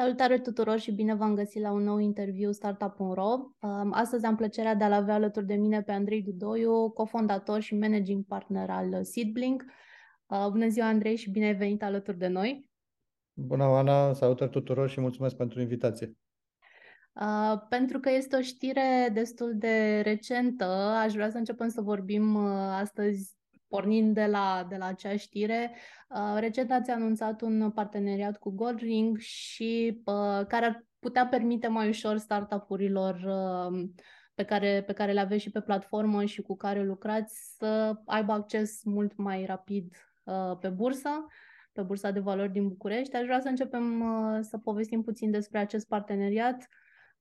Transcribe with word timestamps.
Salutare 0.00 0.38
tuturor 0.38 0.78
și 0.78 0.92
bine 0.92 1.14
v-am 1.14 1.34
găsit 1.34 1.62
la 1.62 1.72
un 1.72 1.82
nou 1.82 1.98
interviu 1.98 2.52
Startup.ro. 2.52 3.36
Astăzi 3.90 4.24
am 4.24 4.36
plăcerea 4.36 4.74
de 4.74 4.84
a-l 4.84 4.92
avea 4.92 5.14
alături 5.14 5.46
de 5.46 5.54
mine 5.54 5.82
pe 5.82 5.92
Andrei 5.92 6.22
Dudoiu, 6.22 6.90
cofondator 6.90 7.60
și 7.60 7.74
managing 7.74 8.24
partner 8.24 8.70
al 8.70 9.04
Seedblink. 9.04 9.64
Bună 10.50 10.68
ziua, 10.68 10.86
Andrei, 10.86 11.16
și 11.16 11.30
bine 11.30 11.46
ai 11.46 11.54
venit 11.54 11.82
alături 11.82 12.18
de 12.18 12.26
noi! 12.26 12.70
Bună, 13.32 13.64
Ana! 13.64 14.12
Salutări 14.12 14.50
tuturor 14.50 14.88
și 14.88 15.00
mulțumesc 15.00 15.36
pentru 15.36 15.60
invitație! 15.60 16.16
Uh, 17.12 17.60
pentru 17.68 17.98
că 17.98 18.10
este 18.10 18.36
o 18.36 18.40
știre 18.40 19.10
destul 19.12 19.52
de 19.56 20.00
recentă, 20.00 20.64
aș 21.04 21.12
vrea 21.12 21.30
să 21.30 21.36
începem 21.36 21.68
să 21.68 21.80
vorbim 21.80 22.34
uh, 22.34 22.50
astăzi 22.80 23.39
pornind 23.70 24.14
de 24.14 24.26
la, 24.26 24.66
de 24.68 24.76
la 24.76 24.86
acea 24.86 25.16
știre, 25.16 25.74
uh, 26.08 26.36
recent 26.38 26.70
ați 26.70 26.90
anunțat 26.90 27.40
un 27.40 27.70
parteneriat 27.70 28.38
cu 28.38 28.50
Goldring 28.50 29.18
și 29.18 30.00
uh, 30.04 30.46
care 30.46 30.66
ar 30.66 30.84
putea 30.98 31.26
permite 31.26 31.68
mai 31.68 31.88
ușor 31.88 32.16
startup-urilor 32.16 33.14
uh, 33.14 33.88
pe 34.34 34.44
care, 34.44 34.82
pe 34.86 34.92
care 34.92 35.12
le 35.12 35.20
aveți 35.20 35.42
și 35.42 35.50
pe 35.50 35.60
platformă 35.60 36.24
și 36.24 36.42
cu 36.42 36.56
care 36.56 36.84
lucrați 36.84 37.56
să 37.58 38.00
aibă 38.06 38.32
acces 38.32 38.82
mult 38.84 39.16
mai 39.16 39.44
rapid 39.44 39.94
uh, 40.24 40.56
pe 40.60 40.68
bursă, 40.68 41.26
pe 41.72 41.82
bursa 41.82 42.10
de 42.10 42.20
valori 42.20 42.52
din 42.52 42.68
București. 42.68 43.16
Aș 43.16 43.24
vrea 43.24 43.40
să 43.40 43.48
începem 43.48 44.00
uh, 44.00 44.38
să 44.40 44.58
povestim 44.58 45.02
puțin 45.02 45.30
despre 45.30 45.58
acest 45.58 45.88
parteneriat. 45.88 46.68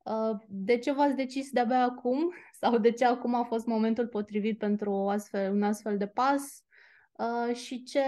Uh, 0.05 0.37
de 0.47 0.77
ce 0.77 0.91
v-ați 0.93 1.15
decis 1.15 1.51
de-abia 1.51 1.83
acum 1.83 2.33
sau 2.61 2.77
de 2.77 2.91
ce 2.91 3.05
acum 3.05 3.35
a 3.35 3.43
fost 3.43 3.65
momentul 3.65 4.07
potrivit 4.07 4.57
pentru 4.57 4.91
o 4.91 5.09
astfel, 5.09 5.51
un 5.51 5.63
astfel 5.63 5.97
de 5.97 6.07
pas 6.07 6.63
uh, 7.11 7.55
și 7.55 7.83
ce, 7.83 8.03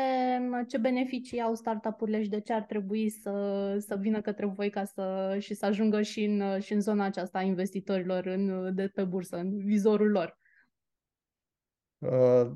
ce 0.68 0.78
beneficii 0.78 1.42
au 1.42 1.56
startup-urile 1.56 2.24
și 2.24 2.30
de 2.30 2.40
ce 2.40 2.54
ar 2.54 2.64
trebui 2.64 3.10
să, 3.10 3.76
să 3.80 3.96
vină 3.96 4.22
către 4.22 4.46
voi 4.46 4.70
ca 4.70 4.84
să, 4.84 5.38
și 5.40 5.54
să 5.54 5.66
ajungă 5.66 6.02
și 6.02 6.24
în, 6.24 6.60
și 6.60 6.74
în 6.74 6.82
zona 6.82 7.06
aceasta 7.06 7.38
a 7.38 7.42
investitorilor 7.42 8.26
în, 8.26 8.76
de 8.76 8.88
pe 8.88 9.04
bursă, 9.04 9.38
în 9.38 9.58
vizorul 9.58 10.10
lor? 10.10 10.40
Uh, 11.98 12.52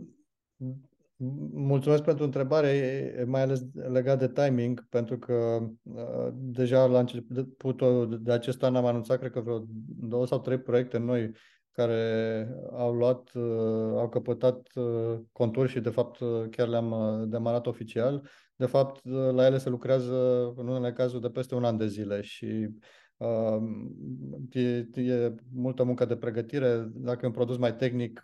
Mulțumesc 1.54 2.04
pentru 2.04 2.24
întrebare, 2.24 3.24
mai 3.28 3.42
ales 3.42 3.62
legat 3.74 4.20
de 4.20 4.30
timing, 4.30 4.88
pentru 4.90 5.18
că 5.18 5.68
uh, 5.84 6.28
deja 6.34 6.86
la 6.86 7.00
începutul 7.00 8.20
de 8.22 8.32
acest 8.32 8.64
an 8.64 8.76
am 8.76 8.86
anunțat, 8.86 9.20
cred 9.20 9.32
că 9.32 9.40
vreo 9.42 9.66
două 9.86 10.26
sau 10.26 10.40
trei 10.40 10.58
proiecte 10.58 10.98
noi 10.98 11.32
care 11.72 12.48
au 12.72 12.94
luat, 12.94 13.32
uh, 13.34 13.98
au 13.98 14.10
căpătat 14.10 14.68
uh, 14.76 15.20
conturi 15.32 15.70
și 15.70 15.80
de 15.80 15.90
fapt 15.90 16.20
uh, 16.20 16.44
chiar 16.50 16.68
le-am 16.68 16.92
uh, 16.92 17.28
demarat 17.28 17.68
oficial. 17.68 18.28
De 18.56 18.66
fapt, 18.66 19.04
uh, 19.04 19.34
la 19.34 19.46
ele 19.46 19.58
se 19.58 19.70
lucrează 19.70 20.54
în 20.56 20.68
unele 20.68 20.94
cazuri 20.94 21.22
de 21.22 21.30
peste 21.30 21.56
un 21.56 21.64
an 21.64 21.78
de 21.78 21.88
zile 21.88 22.22
și 22.22 22.70
E, 24.50 24.88
e 24.96 25.36
multă 25.54 25.84
muncă 25.84 26.06
de 26.06 26.16
pregătire. 26.16 26.90
Dacă 26.94 27.20
e 27.24 27.28
un 27.28 27.34
produs 27.34 27.58
mai 27.58 27.76
tehnic, 27.76 28.24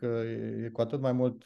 e 0.65 0.69
cu 0.69 0.81
atât 0.81 1.01
mai 1.01 1.11
mult. 1.11 1.43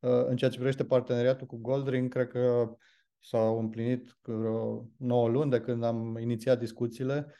În 0.00 0.36
ceea 0.36 0.50
ce 0.50 0.56
privește 0.56 0.84
parteneriatul 0.84 1.46
cu 1.46 1.56
Goldring, 1.56 2.12
cred 2.12 2.28
că 2.28 2.76
s-au 3.18 3.58
împlinit 3.58 4.16
vreo 4.22 4.86
9 4.96 5.28
luni 5.28 5.50
de 5.50 5.60
când 5.60 5.84
am 5.84 6.18
inițiat 6.20 6.58
discuțiile. 6.58 7.34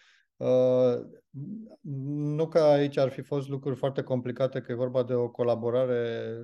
Nu 1.80 2.48
că 2.48 2.58
aici 2.58 2.96
ar 2.96 3.08
fi 3.08 3.22
fost 3.22 3.48
lucruri 3.48 3.76
foarte 3.76 4.02
complicate, 4.02 4.60
că 4.60 4.72
e 4.72 4.74
vorba 4.74 5.02
de 5.02 5.14
o 5.14 5.28
colaborare 5.28 6.36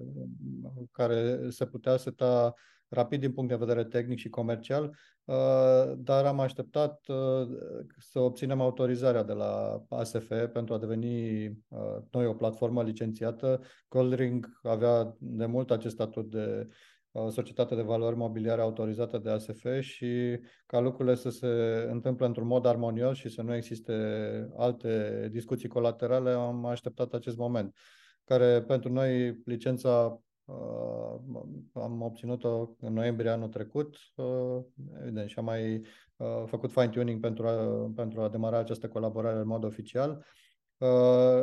care 0.93 1.51
se 1.51 1.67
putea 1.67 1.97
seta 1.97 2.55
rapid 2.89 3.21
din 3.21 3.33
punct 3.33 3.51
de 3.51 3.57
vedere 3.57 3.85
tehnic 3.85 4.19
și 4.19 4.29
comercial, 4.29 4.97
uh, 5.25 5.93
dar 5.97 6.25
am 6.25 6.41
așteptat 6.41 7.07
uh, 7.09 7.49
să 7.99 8.19
obținem 8.19 8.61
autorizarea 8.61 9.23
de 9.23 9.33
la 9.33 9.83
ASF 9.89 10.33
pentru 10.53 10.75
a 10.75 10.79
deveni 10.79 11.47
uh, 11.47 11.97
noi 12.11 12.27
o 12.27 12.35
platformă 12.35 12.83
licențiată. 12.83 13.61
Goldring 13.89 14.59
avea 14.63 15.17
de 15.19 15.47
mult 15.47 15.71
acest 15.71 15.95
statut 15.95 16.31
de 16.31 16.69
societate 17.31 17.75
de 17.75 17.83
valori 17.83 18.17
mobiliare 18.17 18.61
autorizată 18.61 19.19
de 19.19 19.31
ASF 19.31 19.67
și 19.81 20.39
ca 20.67 20.81
lucrurile 20.81 21.15
să 21.15 21.31
se 21.31 21.47
întâmple 21.91 22.27
într-un 22.27 22.47
mod 22.47 22.67
armonios 22.67 23.17
și 23.17 23.29
să 23.29 23.43
nu 23.43 23.55
existe 23.55 23.93
alte 24.57 25.29
discuții 25.33 25.69
colaterale, 25.69 26.31
am 26.31 26.67
așteptat 26.67 27.13
acest 27.13 27.37
moment 27.37 27.77
care 28.25 28.63
pentru 28.63 28.93
noi 28.93 29.41
licența 29.45 30.09
Uh, 30.09 30.26
am 31.73 32.03
obținut-o 32.03 32.75
în 32.81 32.93
noiembrie 32.93 33.31
anul 33.31 33.49
trecut, 33.49 33.97
uh, 34.15 34.63
evident, 35.03 35.29
și 35.29 35.39
am 35.39 35.45
mai 35.45 35.83
uh, 36.17 36.43
făcut 36.47 36.71
fine-tuning 36.73 37.21
pentru 37.21 37.47
a, 37.47 37.53
pentru 37.95 38.21
a 38.21 38.29
demara 38.29 38.59
această 38.59 38.89
colaborare 38.89 39.39
în 39.39 39.47
mod 39.47 39.65
oficial. 39.65 40.25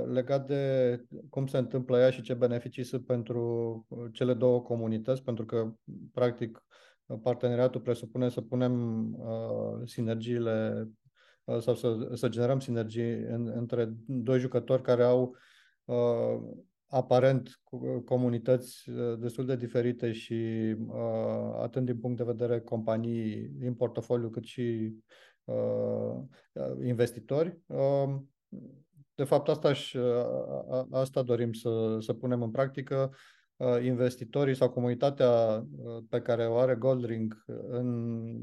Legat 0.06 0.48
de 0.48 1.04
cum 1.30 1.48
se 1.48 1.58
întâmplă 1.58 1.98
ea 1.98 2.10
și 2.10 2.22
ce 2.22 2.34
beneficii 2.34 2.84
sunt 2.84 3.06
pentru 3.06 3.86
cele 4.12 4.34
două 4.34 4.62
comunități, 4.62 5.24
pentru 5.24 5.46
că, 5.46 5.74
practic, 6.14 6.64
parteneriatul 7.22 7.82
presupune 7.82 8.30
să 8.30 8.42
punem 8.42 9.16
sinergiile 9.86 10.88
sau 11.60 11.76
să, 11.76 12.10
să 12.14 12.30
generăm 12.30 12.60
sinergii 12.60 13.14
în, 13.14 13.52
între 13.56 13.94
doi 14.06 14.40
jucători 14.40 14.82
care 14.82 15.04
au 15.04 15.36
aparent 16.94 17.62
comunități 18.06 18.90
uh, 18.90 19.20
destul 19.20 19.46
de 19.46 19.56
diferite 19.56 20.12
și 20.12 20.34
uh, 20.88 21.60
atât 21.62 21.86
din 21.86 21.98
punct 21.98 22.18
de 22.18 22.24
vedere 22.24 22.60
companii 22.60 23.50
din 23.54 23.74
portofoliu 23.74 24.30
cât 24.30 24.44
și 24.44 24.94
uh, 25.44 26.16
investitori. 26.86 27.60
Um, 27.66 28.30
de 29.16 29.24
fapt, 29.24 29.50
asta, 29.50 29.72
asta 30.92 31.22
dorim 31.22 31.54
să, 31.54 31.98
să 32.00 32.14
punem 32.14 32.42
în 32.42 32.52
practică 32.52 33.12
Uh, 33.12 33.18
investitorii 33.82 34.56
sau 34.56 34.70
comunitatea 34.70 35.30
uh, 35.30 36.04
pe 36.10 36.22
care 36.22 36.46
o 36.46 36.58
are 36.58 36.76
Goldring 36.76 37.44
în 37.70 38.38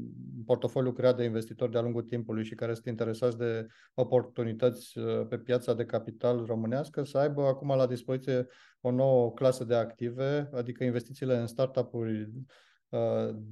portofoliu 0.45 0.91
creat 0.91 1.17
de 1.17 1.23
investitori 1.23 1.71
de-a 1.71 1.81
lungul 1.81 2.01
timpului 2.01 2.43
și 2.43 2.55
care 2.55 2.73
sunt 2.73 2.85
interesați 2.85 3.37
de 3.37 3.67
oportunități 3.93 4.97
uh, 4.97 5.27
pe 5.27 5.37
piața 5.37 5.73
de 5.73 5.85
capital 5.85 6.45
românească 6.45 7.03
să 7.03 7.17
aibă 7.17 7.45
acum 7.45 7.67
la 7.67 7.87
dispoziție 7.87 8.47
o 8.81 8.91
nouă 8.91 9.31
clasă 9.31 9.63
de 9.63 9.75
active, 9.75 10.49
adică 10.53 10.83
investițiile 10.83 11.37
în 11.37 11.47
startup-uri 11.47 12.31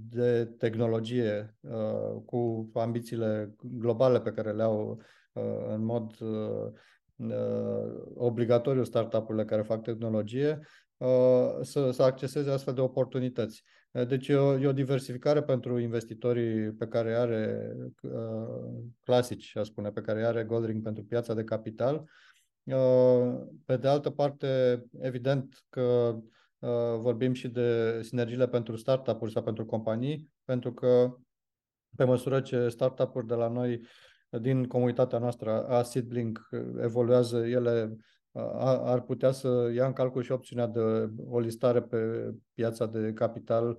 de 0.10 0.46
tehnologie 0.46 1.56
cu 2.26 2.72
ambițiile 2.74 3.56
globale 3.62 4.22
pe 4.22 4.32
care 4.32 4.52
le 4.52 4.64
au 4.64 5.02
în 5.70 5.84
mod 5.84 6.16
obligatoriu 8.14 8.84
startup-urile 8.84 9.46
care 9.46 9.62
fac 9.62 9.82
tehnologie 9.82 10.60
Uh, 11.00 11.58
să, 11.62 11.92
să 11.92 12.04
acceseze 12.04 12.52
astfel 12.52 12.74
de 12.74 12.82
oportunități. 12.82 13.64
Uh, 13.92 14.08
deci 14.08 14.28
e 14.28 14.36
o, 14.36 14.60
e 14.60 14.68
o 14.68 14.72
diversificare 14.72 15.44
pentru 15.44 15.78
investitorii 15.78 16.72
pe 16.72 16.88
care 16.88 17.16
are 17.16 17.74
uh, 18.02 18.84
clasici, 19.04 19.58
aș 19.58 19.68
spune, 19.68 19.90
pe 19.90 20.02
care 20.02 20.26
are 20.26 20.44
Goldring 20.44 20.84
pentru 20.84 21.04
piața 21.04 21.34
de 21.34 21.44
capital. 21.44 22.10
Uh, 22.64 23.38
pe 23.66 23.78
de 23.78 23.88
altă 23.88 24.10
parte, 24.10 24.84
evident 25.02 25.66
că 25.70 26.16
uh, 26.60 26.98
vorbim 26.98 27.34
și 27.34 27.48
de 27.48 28.00
sinergiile 28.02 28.48
pentru 28.48 28.76
startup-uri 28.76 29.32
sau 29.32 29.44
pentru 29.44 29.66
companii, 29.66 30.30
pentru 30.46 30.74
că 30.74 31.18
pe 31.96 32.04
măsură 32.04 32.42
ce 32.42 32.68
startup-uri 32.68 33.28
de 33.28 33.34
la 33.34 33.48
noi 33.48 33.82
din 34.42 34.68
comunitatea 34.68 35.20
noastră 35.20 35.68
a 35.68 35.84
Seedblink 35.84 36.50
evoluează, 36.82 37.38
ele 37.38 37.98
ar 38.84 39.02
putea 39.02 39.32
să 39.32 39.72
ia 39.76 39.86
în 39.86 39.94
calcul 39.94 40.24
și 40.24 40.32
opțiunea 40.32 40.68
de 40.68 41.10
o 41.30 41.40
listare 41.40 41.82
pe 41.82 42.34
piața 42.54 42.86
de 42.86 43.12
capital 43.14 43.78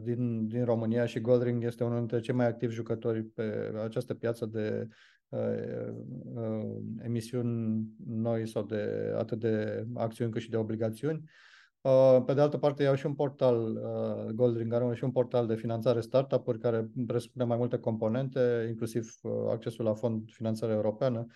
din, 0.00 0.46
din 0.46 0.64
România 0.64 1.06
și 1.06 1.20
Goldring 1.20 1.64
este 1.64 1.84
unul 1.84 1.98
dintre 1.98 2.20
cei 2.20 2.34
mai 2.34 2.46
activi 2.46 2.74
jucători 2.74 3.22
pe 3.22 3.72
această 3.84 4.14
piață 4.14 4.46
de 4.46 4.88
emisiuni 7.02 7.84
noi 8.06 8.48
sau 8.48 8.62
de 8.62 9.12
atât 9.16 9.38
de 9.38 9.86
acțiuni 9.94 10.30
cât 10.30 10.40
și 10.40 10.50
de 10.50 10.56
obligațiuni. 10.56 11.24
Pe 12.26 12.34
de 12.34 12.40
altă 12.40 12.58
parte, 12.58 12.86
au 12.86 12.94
și 12.94 13.06
un 13.06 13.14
portal, 13.14 13.80
Goldring 14.34 14.72
are 14.72 14.94
și 14.94 15.04
un 15.04 15.10
portal 15.10 15.46
de 15.46 15.54
finanțare 15.54 16.00
startup-uri 16.00 16.58
care 16.58 16.90
presupune 17.06 17.44
mai 17.44 17.56
multe 17.56 17.78
componente, 17.78 18.66
inclusiv 18.68 19.14
accesul 19.50 19.84
la 19.84 19.94
fond 19.94 20.30
finanțare 20.30 20.72
europeană, 20.72 21.26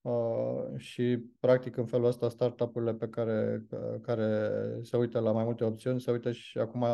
Uh, 0.00 0.76
și 0.76 1.18
practic 1.40 1.76
în 1.76 1.86
felul 1.86 2.06
ăsta 2.06 2.28
startup-urile 2.28 2.94
pe 2.94 3.08
care, 3.08 3.66
uh, 3.70 4.00
care 4.02 4.50
se 4.82 4.96
uită 4.96 5.18
la 5.18 5.32
mai 5.32 5.44
multe 5.44 5.64
opțiuni 5.64 6.00
se 6.00 6.10
uită 6.10 6.32
și 6.32 6.58
acum 6.58 6.86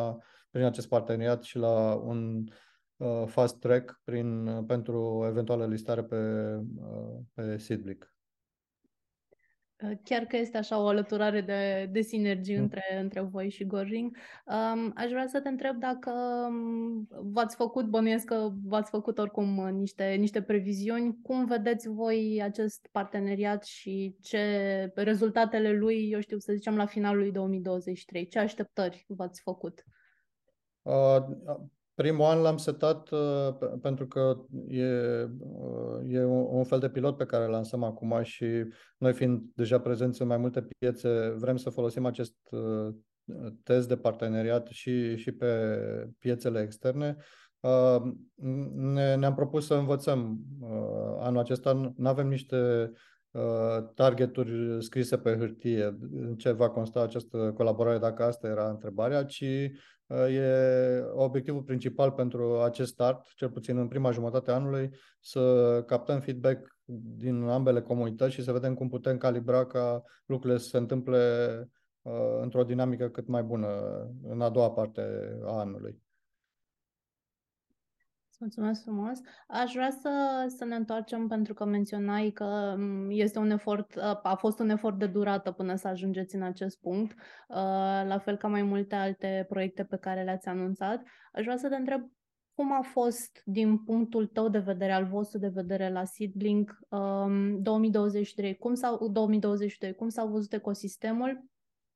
prin 0.51 0.63
acest 0.63 0.87
parteneriat 0.87 1.43
și 1.43 1.57
la 1.57 1.93
un 1.93 2.43
uh, 2.97 3.23
fast 3.25 3.59
track 3.59 4.01
prin, 4.03 4.63
pentru 4.67 5.25
eventuală 5.27 5.65
listare 5.65 6.03
pe, 6.03 6.15
uh, 6.77 7.19
pe 7.33 7.57
Seedblick. 7.57 8.14
Chiar 10.03 10.23
că 10.25 10.37
este 10.37 10.57
așa 10.57 10.79
o 10.79 10.87
alăturare 10.87 11.41
de, 11.41 11.89
de 11.91 12.01
sinergii 12.01 12.55
mm. 12.55 12.61
între, 12.61 12.83
între 13.01 13.21
voi 13.21 13.49
și 13.49 13.65
Goring. 13.65 14.17
Um, 14.45 14.91
aș 14.95 15.09
vrea 15.09 15.27
să 15.27 15.41
te 15.41 15.49
întreb 15.49 15.79
dacă 15.79 16.11
um, 16.49 17.07
v-ați 17.09 17.55
făcut, 17.55 17.85
bănuiesc 17.85 18.25
că 18.25 18.49
v-ați 18.63 18.89
făcut 18.89 19.17
oricum 19.17 19.57
uh, 19.57 19.71
niște, 19.71 20.13
niște 20.13 20.41
previziuni. 20.41 21.17
Cum 21.21 21.45
vedeți 21.45 21.87
voi 21.87 22.41
acest 22.43 22.87
parteneriat 22.91 23.63
și 23.63 24.15
ce 24.21 24.91
rezultatele 24.95 25.71
lui, 25.71 26.09
eu 26.11 26.19
știu, 26.19 26.37
să 26.37 26.53
zicem, 26.53 26.75
la 26.75 26.85
finalul 26.85 27.19
lui 27.19 27.31
2023? 27.31 28.27
Ce 28.27 28.39
așteptări 28.39 29.05
v-ați 29.07 29.41
făcut? 29.41 29.83
Uh, 30.81 31.17
Primul 31.95 32.25
an 32.25 32.41
l-am 32.41 32.57
setat 32.57 33.09
uh, 33.09 33.55
pentru 33.81 34.07
că 34.07 34.45
e, 34.67 34.85
uh, 35.39 35.99
e 36.07 36.23
un, 36.23 36.47
un 36.49 36.63
fel 36.63 36.79
de 36.79 36.89
pilot 36.89 37.17
pe 37.17 37.25
care 37.25 37.43
îl 37.43 37.49
lansăm 37.51 37.83
acum 37.83 38.21
și 38.21 38.45
noi 38.97 39.13
fiind 39.13 39.41
deja 39.53 39.79
prezenți 39.79 40.21
în 40.21 40.27
mai 40.27 40.37
multe 40.37 40.67
piețe, 40.77 41.33
vrem 41.37 41.57
să 41.57 41.69
folosim 41.69 42.05
acest 42.05 42.35
uh, 42.51 42.93
test 43.63 43.87
de 43.87 43.97
parteneriat 43.97 44.67
și, 44.67 45.15
și 45.15 45.31
pe 45.31 45.77
piețele 46.19 46.61
externe. 46.61 47.17
Uh, 47.59 48.01
ne, 48.75 49.15
ne-am 49.15 49.35
propus 49.35 49.65
să 49.65 49.73
învățăm. 49.73 50.39
Uh, 50.59 51.17
anul 51.19 51.39
acesta 51.39 51.93
nu 51.95 52.07
avem 52.07 52.27
niște 52.27 52.55
uh, 52.55 52.97
targeturi 53.93 54.83
scrise 54.83 55.17
pe 55.17 55.35
hârtie, 55.37 55.97
în 56.11 56.35
ce 56.35 56.51
va 56.51 56.69
consta 56.69 57.01
această 57.01 57.53
colaborare, 57.57 57.97
dacă 57.97 58.23
asta 58.23 58.47
era 58.47 58.69
întrebarea, 58.69 59.23
ci 59.23 59.45
E 60.07 61.01
obiectivul 61.13 61.61
principal 61.61 62.11
pentru 62.11 62.61
acest 62.61 62.91
start, 62.91 63.25
cel 63.35 63.49
puțin 63.49 63.77
în 63.77 63.87
prima 63.87 64.11
jumătate 64.11 64.51
a 64.51 64.53
anului, 64.53 64.89
să 65.19 65.83
captăm 65.87 66.19
feedback 66.19 66.77
din 67.17 67.43
ambele 67.43 67.81
comunități 67.81 68.33
și 68.33 68.43
să 68.43 68.51
vedem 68.51 68.73
cum 68.73 68.89
putem 68.89 69.17
calibra 69.17 69.65
ca 69.65 70.03
lucrurile 70.25 70.59
să 70.59 70.67
se 70.67 70.77
întâmple 70.77 71.19
uh, 72.01 72.39
într-o 72.41 72.63
dinamică 72.63 73.09
cât 73.09 73.27
mai 73.27 73.43
bună 73.43 73.67
în 74.23 74.41
a 74.41 74.49
doua 74.49 74.71
parte 74.71 75.01
a 75.45 75.59
anului. 75.59 76.03
Mulțumesc 78.39 78.81
frumos. 78.81 79.19
Aș 79.47 79.73
vrea 79.73 79.89
să, 79.89 80.45
să 80.57 80.65
ne 80.65 80.75
întoarcem 80.75 81.27
pentru 81.27 81.53
că 81.53 81.65
menționai 81.65 82.31
că 82.31 82.75
este 83.09 83.39
un 83.39 83.49
efort, 83.49 83.97
a 84.23 84.35
fost 84.39 84.59
un 84.59 84.69
efort 84.69 84.99
de 84.99 85.07
durată 85.07 85.51
până 85.51 85.75
să 85.75 85.87
ajungeți 85.87 86.35
în 86.35 86.41
acest 86.41 86.79
punct, 86.79 87.11
uh, 87.47 87.55
la 88.07 88.17
fel 88.23 88.37
ca 88.37 88.47
mai 88.47 88.61
multe 88.61 88.95
alte 88.95 89.45
proiecte 89.49 89.83
pe 89.83 89.97
care 89.97 90.23
le-ați 90.23 90.47
anunțat. 90.47 91.03
Aș 91.33 91.43
vrea 91.43 91.57
să 91.57 91.69
te 91.69 91.75
întreb 91.75 92.09
cum 92.53 92.71
a 92.73 92.81
fost 92.81 93.41
din 93.45 93.77
punctul 93.77 94.25
tău 94.25 94.49
de 94.49 94.59
vedere, 94.59 94.91
al 94.91 95.05
vostru 95.05 95.39
de 95.39 95.47
vedere 95.47 95.91
la 95.91 96.03
Seedlink 96.03 96.79
2023, 96.89 98.49
um, 98.49 98.55
cum 98.59 98.73
s-a, 98.73 98.97
2022, 99.11 99.93
cum 99.95 100.09
s-a 100.09 100.25
văzut 100.25 100.53
ecosistemul 100.53 101.45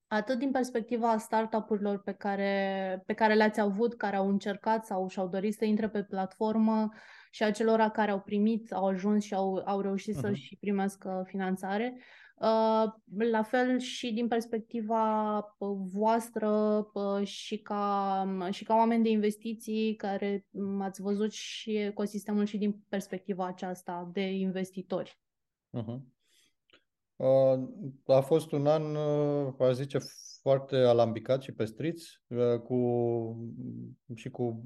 atât 0.09 0.39
din 0.39 0.51
perspectiva 0.51 1.17
startup-urilor 1.17 2.01
pe 2.01 2.11
care, 2.11 3.03
pe 3.05 3.13
care 3.13 3.33
le-ați 3.33 3.59
avut, 3.59 3.93
care 3.95 4.15
au 4.15 4.29
încercat 4.29 4.85
sau 4.85 5.07
și-au 5.07 5.27
dorit 5.27 5.53
să 5.53 5.65
intre 5.65 5.89
pe 5.89 6.03
platformă 6.03 6.89
și 7.31 7.43
a 7.43 7.51
celor 7.51 7.79
care 7.79 8.11
au 8.11 8.19
primit, 8.19 8.71
au 8.71 8.85
ajuns 8.85 9.23
și 9.23 9.33
au, 9.33 9.61
au 9.65 9.81
reușit 9.81 10.15
uh-huh. 10.15 10.19
să-și 10.19 10.57
primească 10.59 11.23
finanțare. 11.25 11.97
Uh, 12.35 12.83
la 13.31 13.43
fel 13.43 13.79
și 13.79 14.13
din 14.13 14.27
perspectiva 14.27 15.37
uh, 15.37 15.77
voastră 15.93 16.49
uh, 16.93 17.27
și 17.27 17.57
ca, 17.57 18.23
um, 18.25 18.51
și 18.51 18.63
ca 18.63 18.75
oameni 18.75 19.03
de 19.03 19.09
investiții 19.09 19.95
care 19.95 20.45
um, 20.51 20.81
ați 20.81 21.01
văzut 21.01 21.31
și 21.31 21.75
ecosistemul 21.75 22.45
și 22.45 22.57
din 22.57 22.83
perspectiva 22.89 23.45
aceasta 23.45 24.09
de 24.13 24.21
investitori. 24.21 25.19
Uh-huh. 25.77 26.18
Uh, 27.19 27.59
a 28.05 28.19
fost 28.19 28.51
un 28.51 28.67
an, 28.67 28.95
uh, 28.95 29.53
aș 29.59 29.73
zice, 29.73 29.99
foarte 30.41 30.75
alambicat 30.75 31.41
și 31.41 31.51
pestriț, 31.51 32.03
uh, 32.27 32.59
cu, 32.59 32.77
și 34.15 34.29
cu, 34.29 34.63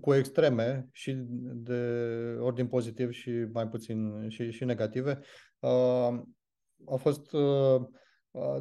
cu 0.00 0.14
extreme 0.14 0.88
și 0.92 1.14
de 1.54 1.80
ordin 2.40 2.66
pozitiv 2.66 3.10
și 3.10 3.30
mai 3.52 3.68
puțin 3.68 4.28
și, 4.28 4.50
și 4.50 4.64
negative. 4.64 5.18
A 6.86 6.96
fost 6.96 7.30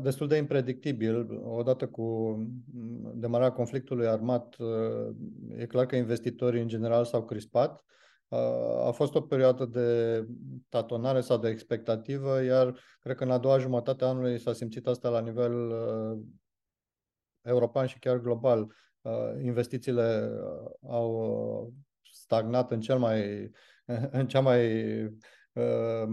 destul 0.01 0.27
de 0.27 0.37
impredictibil. 0.37 1.41
Odată 1.43 1.87
cu 1.87 2.35
demararea 3.13 3.53
conflictului 3.53 4.07
armat, 4.07 4.55
e 5.57 5.65
clar 5.65 5.85
că 5.85 5.95
investitorii 5.95 6.61
în 6.61 6.67
general 6.67 7.05
s-au 7.05 7.25
crispat 7.25 7.83
a 8.85 8.91
fost 8.91 9.15
o 9.15 9.21
perioadă 9.21 9.65
de 9.65 10.25
tatonare 10.69 11.21
sau 11.21 11.37
de 11.37 11.49
expectativă, 11.49 12.43
iar 12.43 12.79
cred 12.99 13.15
că 13.15 13.23
în 13.23 13.31
a 13.31 13.37
doua 13.37 13.57
jumătate 13.57 14.03
a 14.03 14.07
anului 14.07 14.39
s-a 14.39 14.53
simțit 14.53 14.87
asta 14.87 15.09
la 15.09 15.19
nivel 15.19 15.69
uh, 15.69 16.19
european 17.41 17.85
și 17.85 17.99
chiar 17.99 18.17
global. 18.17 18.73
Uh, 19.01 19.43
investițiile 19.43 20.31
uh, 20.31 20.89
au 20.91 21.73
stagnat 22.11 22.71
în 22.71 22.79
cel 22.79 22.99
mai 22.99 23.51
în 24.11 24.27
cea 24.27 24.39
mai 24.39 25.03
uh, 25.53 26.03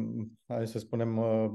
hai 0.46 0.66
să 0.66 0.78
spunem 0.78 1.16
uh, 1.16 1.50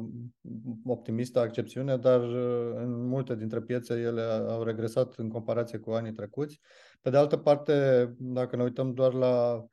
optimistă 0.85 1.39
accepțiune, 1.39 1.97
dar 1.97 2.21
uh, 2.21 2.73
în 2.75 3.07
multe 3.07 3.35
dintre 3.35 3.61
piețe 3.61 3.93
ele 3.93 4.21
au 4.21 4.63
regresat 4.63 5.13
în 5.13 5.29
comparație 5.29 5.77
cu 5.77 5.91
anii 5.91 6.13
trecuți. 6.13 6.59
Pe 7.01 7.09
de 7.09 7.17
altă 7.17 7.37
parte, 7.37 8.07
dacă 8.17 8.55
ne 8.55 8.63
uităm 8.63 8.93
doar 8.93 9.13
la 9.13 9.55
Uh, 9.57 9.69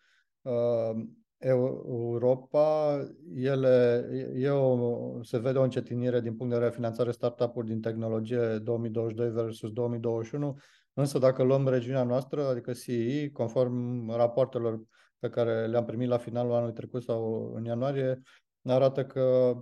Europa, 1.38 2.98
ele, 3.34 4.04
e 4.34 4.48
o, 4.48 5.22
se 5.22 5.38
vede 5.38 5.58
o 5.58 5.62
încetinire 5.62 6.20
din 6.20 6.36
punct 6.36 6.52
de 6.52 6.58
vedere 6.58 6.74
finanțare 6.74 7.10
startup-uri 7.10 7.66
din 7.66 7.80
tehnologie 7.80 8.58
2022 8.58 9.30
versus 9.30 9.72
2021, 9.72 10.56
însă 10.92 11.18
dacă 11.18 11.42
luăm 11.42 11.68
regiunea 11.68 12.02
noastră, 12.02 12.46
adică 12.46 12.72
CEE, 12.72 13.30
conform 13.30 14.10
rapoartelor 14.10 14.80
pe 15.18 15.28
care 15.28 15.66
le-am 15.66 15.84
primit 15.84 16.08
la 16.08 16.18
finalul 16.18 16.52
anului 16.52 16.74
trecut 16.74 17.02
sau 17.02 17.52
în 17.54 17.64
ianuarie, 17.64 18.22
arată 18.62 19.04
că 19.04 19.54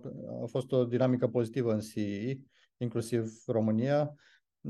a 0.42 0.46
fost 0.46 0.72
o 0.72 0.84
dinamică 0.84 1.26
pozitivă 1.28 1.72
în 1.72 1.80
CEE, 1.80 2.40
inclusiv 2.76 3.32
România, 3.46 4.14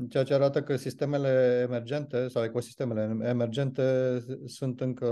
ceea 0.07 0.23
ce 0.23 0.33
arată 0.33 0.63
că 0.63 0.75
sistemele 0.75 1.61
emergente 1.67 2.27
sau 2.27 2.43
ecosistemele 2.43 3.27
emergente 3.27 4.17
sunt 4.45 4.81
încă 4.81 5.07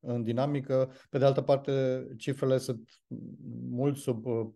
în 0.00 0.22
dinamică. 0.22 0.92
Pe 1.10 1.18
de 1.18 1.24
altă 1.24 1.40
parte, 1.40 2.06
cifrele 2.16 2.58
sunt 2.58 2.88
mult 3.70 3.96
sub 3.96 4.26
uh, 4.26 4.46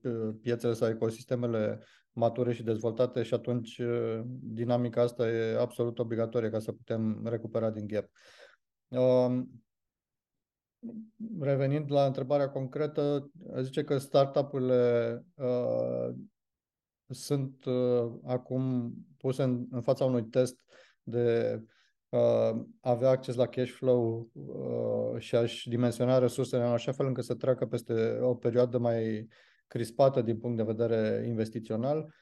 piețele 0.42 0.72
sau 0.72 0.88
ecosistemele 0.88 1.80
mature 2.12 2.52
și 2.52 2.62
dezvoltate 2.62 3.22
și 3.22 3.34
atunci 3.34 3.78
uh, 3.78 4.20
dinamica 4.42 5.02
asta 5.02 5.28
e 5.28 5.60
absolut 5.60 5.98
obligatorie 5.98 6.50
ca 6.50 6.58
să 6.58 6.72
putem 6.72 7.26
recupera 7.26 7.70
din 7.70 7.86
gap. 7.86 8.10
Um, 8.88 9.64
revenind 11.40 11.92
la 11.92 12.04
întrebarea 12.04 12.50
concretă, 12.50 13.30
zice 13.60 13.84
că 13.84 13.98
startup-urile 13.98 15.24
uh, 15.34 16.14
sunt 17.08 17.64
uh, 17.64 18.12
acum 18.24 18.92
puse 19.24 19.42
în, 19.42 19.66
în 19.70 19.80
fața 19.80 20.04
unui 20.04 20.24
test 20.24 20.56
de 21.02 21.60
uh, 22.08 22.64
avea 22.80 23.08
acces 23.08 23.34
la 23.34 23.46
cash 23.46 23.70
flow 23.70 24.30
uh, 24.32 25.20
și 25.20 25.36
a-și 25.36 25.68
dimensiona 25.68 26.18
resursele 26.18 26.64
în 26.64 26.70
așa 26.70 26.92
fel 26.92 27.06
încât 27.06 27.24
să 27.24 27.34
treacă 27.34 27.66
peste 27.66 28.18
o 28.20 28.34
perioadă 28.34 28.78
mai 28.78 29.28
crispată 29.66 30.22
din 30.22 30.38
punct 30.38 30.56
de 30.56 30.62
vedere 30.62 31.26
investițional. 31.26 32.14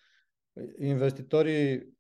Investitorii, 0.78 1.94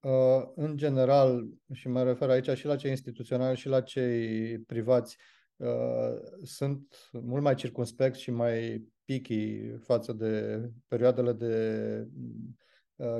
uh, 0.00 0.42
în 0.54 0.76
general, 0.76 1.48
și 1.72 1.88
mă 1.88 2.02
refer 2.02 2.28
aici 2.28 2.50
și 2.50 2.66
la 2.66 2.76
cei 2.76 2.90
instituționali 2.90 3.56
și 3.56 3.68
la 3.68 3.80
cei 3.80 4.58
privați, 4.58 5.16
uh, 5.56 6.14
sunt 6.42 6.96
mult 7.12 7.42
mai 7.42 7.54
circunspecți 7.54 8.20
și 8.20 8.30
mai 8.30 8.86
picky 9.04 9.76
față 9.78 10.12
de 10.12 10.60
perioadele 10.88 11.32
de 11.32 11.54
uh, 12.02 12.35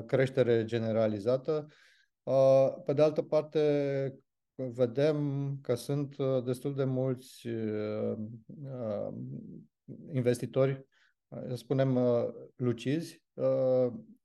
creștere 0.06 0.64
generalizată. 0.64 1.66
Uh, 2.22 2.74
pe 2.84 2.92
de 2.92 3.02
altă 3.02 3.22
parte, 3.22 4.20
vedem 4.54 5.58
că 5.62 5.74
sunt 5.74 6.16
uh, 6.18 6.44
destul 6.44 6.74
de 6.74 6.84
mulți 6.84 7.48
investitori, 10.12 10.86
să 11.48 11.54
spunem, 11.54 11.98
lucizi, 12.56 13.22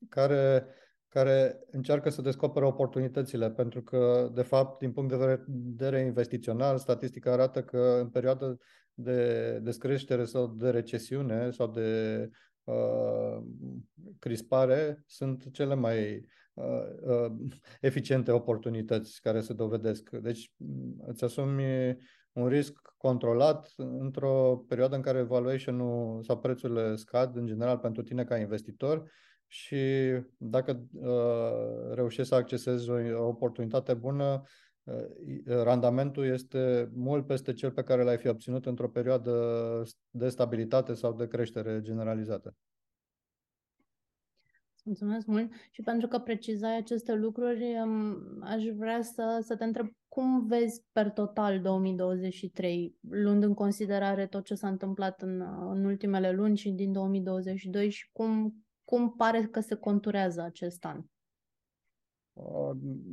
care 0.10 0.66
care 1.12 1.60
încearcă 1.72 2.10
să 2.10 2.22
descopere 2.22 2.66
oportunitățile, 2.66 3.52
pentru 3.52 3.82
că, 3.82 4.32
de 4.34 4.42
fapt, 4.42 4.80
din 4.80 4.92
punct 4.92 5.10
de 5.10 5.42
vedere 5.46 6.02
investițional, 6.02 6.78
statistica 6.78 7.32
arată 7.32 7.64
că 7.64 7.98
în 8.02 8.10
perioada 8.10 8.56
de 8.94 9.60
descreștere 9.60 10.26
sau 10.26 10.48
de 10.48 10.70
recesiune 10.70 11.52
sau 11.52 11.68
de 11.68 12.18
uh, 12.22 12.30
crispare 14.20 15.04
sunt 15.06 15.52
cele 15.52 15.74
mai 15.74 16.26
uh, 16.54 16.66
uh, 17.02 17.32
eficiente 17.82 18.32
oportunități 18.32 19.22
care 19.22 19.42
se 19.42 19.54
dovedesc. 19.54 20.10
Deci 20.10 20.54
îți 21.06 21.24
asumi 21.24 21.98
un 22.32 22.48
risc 22.48 22.94
controlat 22.98 23.74
într-o 23.76 24.64
perioadă 24.68 24.96
în 24.96 25.02
care 25.02 25.22
valuation-ul 25.22 26.24
sau 26.24 26.40
prețurile 26.40 26.96
scad 26.96 27.36
în 27.36 27.46
general 27.46 27.78
pentru 27.78 28.04
tine 28.04 28.24
ca 28.24 28.38
investitor 28.38 29.12
și 29.48 29.78
dacă 30.38 30.84
uh, 30.94 31.94
reușești 31.94 32.30
să 32.30 32.36
accesezi 32.36 32.90
o, 32.90 33.24
o 33.24 33.28
oportunitate 33.28 33.94
bună, 33.94 34.42
uh, 34.44 34.50
randamentul 35.46 36.26
este 36.26 36.90
mult 36.94 37.26
peste 37.26 37.54
cel 37.54 37.72
pe 37.72 37.84
care 37.84 38.04
l-ai 38.04 38.18
fi 38.18 38.28
obținut 38.28 38.66
într-o 38.66 38.90
perioadă 38.90 39.34
de 40.10 40.30
stabilitate 40.30 40.94
sau 40.94 41.14
de 41.14 41.28
creștere 41.28 41.80
generalizată. 41.82 42.56
Mulțumesc 44.84 45.26
mult 45.26 45.52
și 45.72 45.82
pentru 45.82 46.08
că 46.08 46.20
precizai 46.20 46.78
aceste 46.78 47.14
lucruri, 47.14 47.76
aș 48.42 48.64
vrea 48.76 49.02
să, 49.02 49.40
să 49.42 49.56
te 49.56 49.64
întreb 49.64 49.88
cum 50.08 50.46
vezi 50.48 50.84
per 50.92 51.10
total 51.10 51.62
2023, 51.62 52.98
luând 53.10 53.44
în 53.44 53.54
considerare 53.54 54.28
tot 54.28 54.44
ce 54.44 54.56
s-a 54.56 54.68
întâmplat 54.68 55.22
în, 55.22 55.42
în 55.72 55.86
ultimele 55.86 56.32
luni 56.32 56.58
și 56.58 56.70
din 56.70 56.92
2022 56.92 57.90
și 57.90 58.10
cum, 58.12 58.64
cum 58.84 59.16
pare 59.16 59.42
că 59.42 59.60
se 59.60 59.76
conturează 59.76 60.42
acest 60.42 60.86
an? 60.86 61.02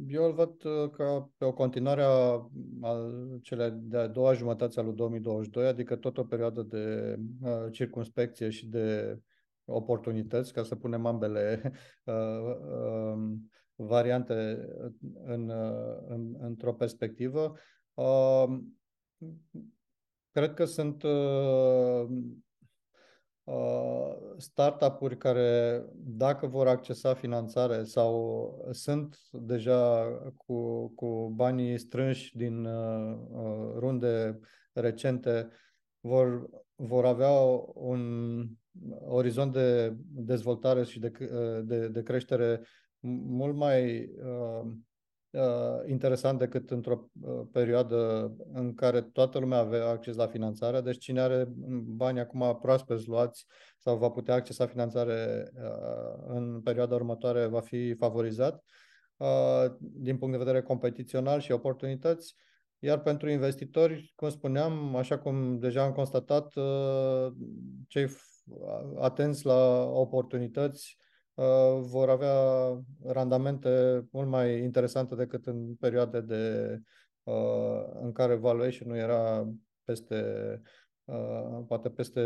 Eu 0.06 0.24
îl 0.24 0.32
văd 0.32 0.64
uh, 0.64 0.90
ca 0.90 1.30
pe 1.36 1.44
o 1.44 1.52
continuare 1.52 2.02
a, 2.02 2.50
a 2.82 3.10
cele 3.42 3.70
de-a 3.70 4.06
doua 4.06 4.32
jumătate 4.32 4.80
a 4.80 4.82
lui 4.82 4.94
2022, 4.94 5.66
adică 5.66 5.96
tot 5.96 6.18
o 6.18 6.24
perioadă 6.24 6.62
de 6.62 7.16
uh, 7.42 7.72
circunspecție 7.72 8.50
și 8.50 8.66
de 8.66 9.18
oportunități, 9.64 10.52
ca 10.52 10.62
să 10.62 10.76
punem 10.76 11.06
ambele 11.06 11.60
uh, 12.04 12.14
uh, 12.14 13.36
variante 13.74 14.68
în, 15.24 15.48
uh, 15.48 15.98
în, 16.06 16.36
într-o 16.40 16.74
perspectivă. 16.74 17.54
Uh, 17.94 18.58
cred 20.30 20.54
că 20.54 20.64
sunt 20.64 21.02
uh, 21.02 21.10
uh, 21.10 22.08
startup-uri 24.36 25.16
care, 25.16 25.82
dacă 25.94 26.46
vor 26.46 26.68
accesa 26.68 27.14
finanțare 27.14 27.84
sau 27.84 28.68
sunt 28.70 29.18
deja 29.32 30.04
cu, 30.36 30.88
cu 30.88 31.32
banii 31.34 31.78
strânși 31.78 32.36
din 32.36 32.64
uh, 32.64 33.18
runde 33.76 34.38
recente, 34.72 35.48
vor, 36.00 36.48
vor 36.74 37.04
avea 37.04 37.32
un 37.74 38.44
orizont 39.00 39.52
de 39.52 39.96
dezvoltare 40.08 40.84
și 40.84 40.98
de, 40.98 41.12
de, 41.64 41.88
de 41.88 42.02
creștere 42.02 42.60
mult 43.00 43.56
mai 43.56 44.10
uh, 44.22 44.64
uh, 44.64 44.70
interesant 45.86 46.38
decât 46.38 46.70
într-o 46.70 47.10
uh, 47.20 47.40
perioadă 47.52 48.32
în 48.52 48.74
care 48.74 49.00
toată 49.00 49.38
lumea 49.38 49.58
avea 49.58 49.88
acces 49.88 50.16
la 50.16 50.26
finanțare. 50.26 50.80
Deci 50.80 50.98
cine 50.98 51.20
are 51.20 51.48
bani 51.84 52.20
acum 52.20 52.58
proaspeți 52.60 53.08
luați 53.08 53.46
sau 53.78 53.96
va 53.96 54.10
putea 54.10 54.34
accesa 54.34 54.66
finanțare 54.66 55.50
uh, 55.54 56.24
în 56.26 56.60
perioada 56.60 56.94
următoare 56.94 57.46
va 57.46 57.60
fi 57.60 57.94
favorizat 57.94 58.64
uh, 59.16 59.64
din 59.78 60.18
punct 60.18 60.32
de 60.32 60.44
vedere 60.44 60.62
competițional 60.62 61.40
și 61.40 61.52
oportunități. 61.52 62.34
Iar 62.78 63.00
pentru 63.00 63.30
investitori, 63.30 64.12
cum 64.16 64.28
spuneam, 64.28 64.96
așa 64.96 65.18
cum 65.18 65.58
deja 65.58 65.82
am 65.82 65.92
constatat, 65.92 66.54
uh, 66.54 67.32
cei 67.88 68.08
atenți 68.98 69.46
la 69.46 69.84
oportunități 69.84 70.96
uh, 70.98 71.06
vor 71.80 72.08
avea 72.08 72.34
randamente 73.04 74.02
mult 74.12 74.28
mai 74.28 74.62
interesante 74.62 75.14
decât 75.14 75.46
în 75.46 75.74
perioade 75.74 76.20
de, 76.20 76.74
uh, 77.22 77.88
în 78.00 78.12
care 78.12 78.34
valuation 78.34 78.88
nu 78.88 78.96
era 78.96 79.52
peste 79.84 80.22
poate 81.66 81.90
peste 81.90 82.22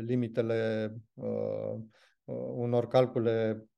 limitele 0.00 0.94
unor 2.54 2.88
calcule 2.88 3.68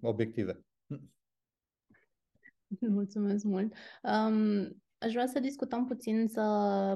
obiective. 0.00 0.64
Mulțumesc 2.80 3.44
mult. 3.44 3.74
Um, 4.02 4.76
Aș 4.98 5.12
vrea 5.12 5.26
să 5.26 5.40
discutăm 5.40 5.86
puțin 5.86 6.28
să 6.28 6.42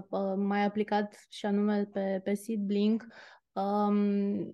uh, 0.08 0.34
mai 0.36 0.64
aplicat 0.64 1.26
și 1.28 1.46
anume 1.46 1.84
pe, 1.84 2.20
pe 2.24 2.34
SeedBlink. 2.34 3.06
Um, 3.52 4.52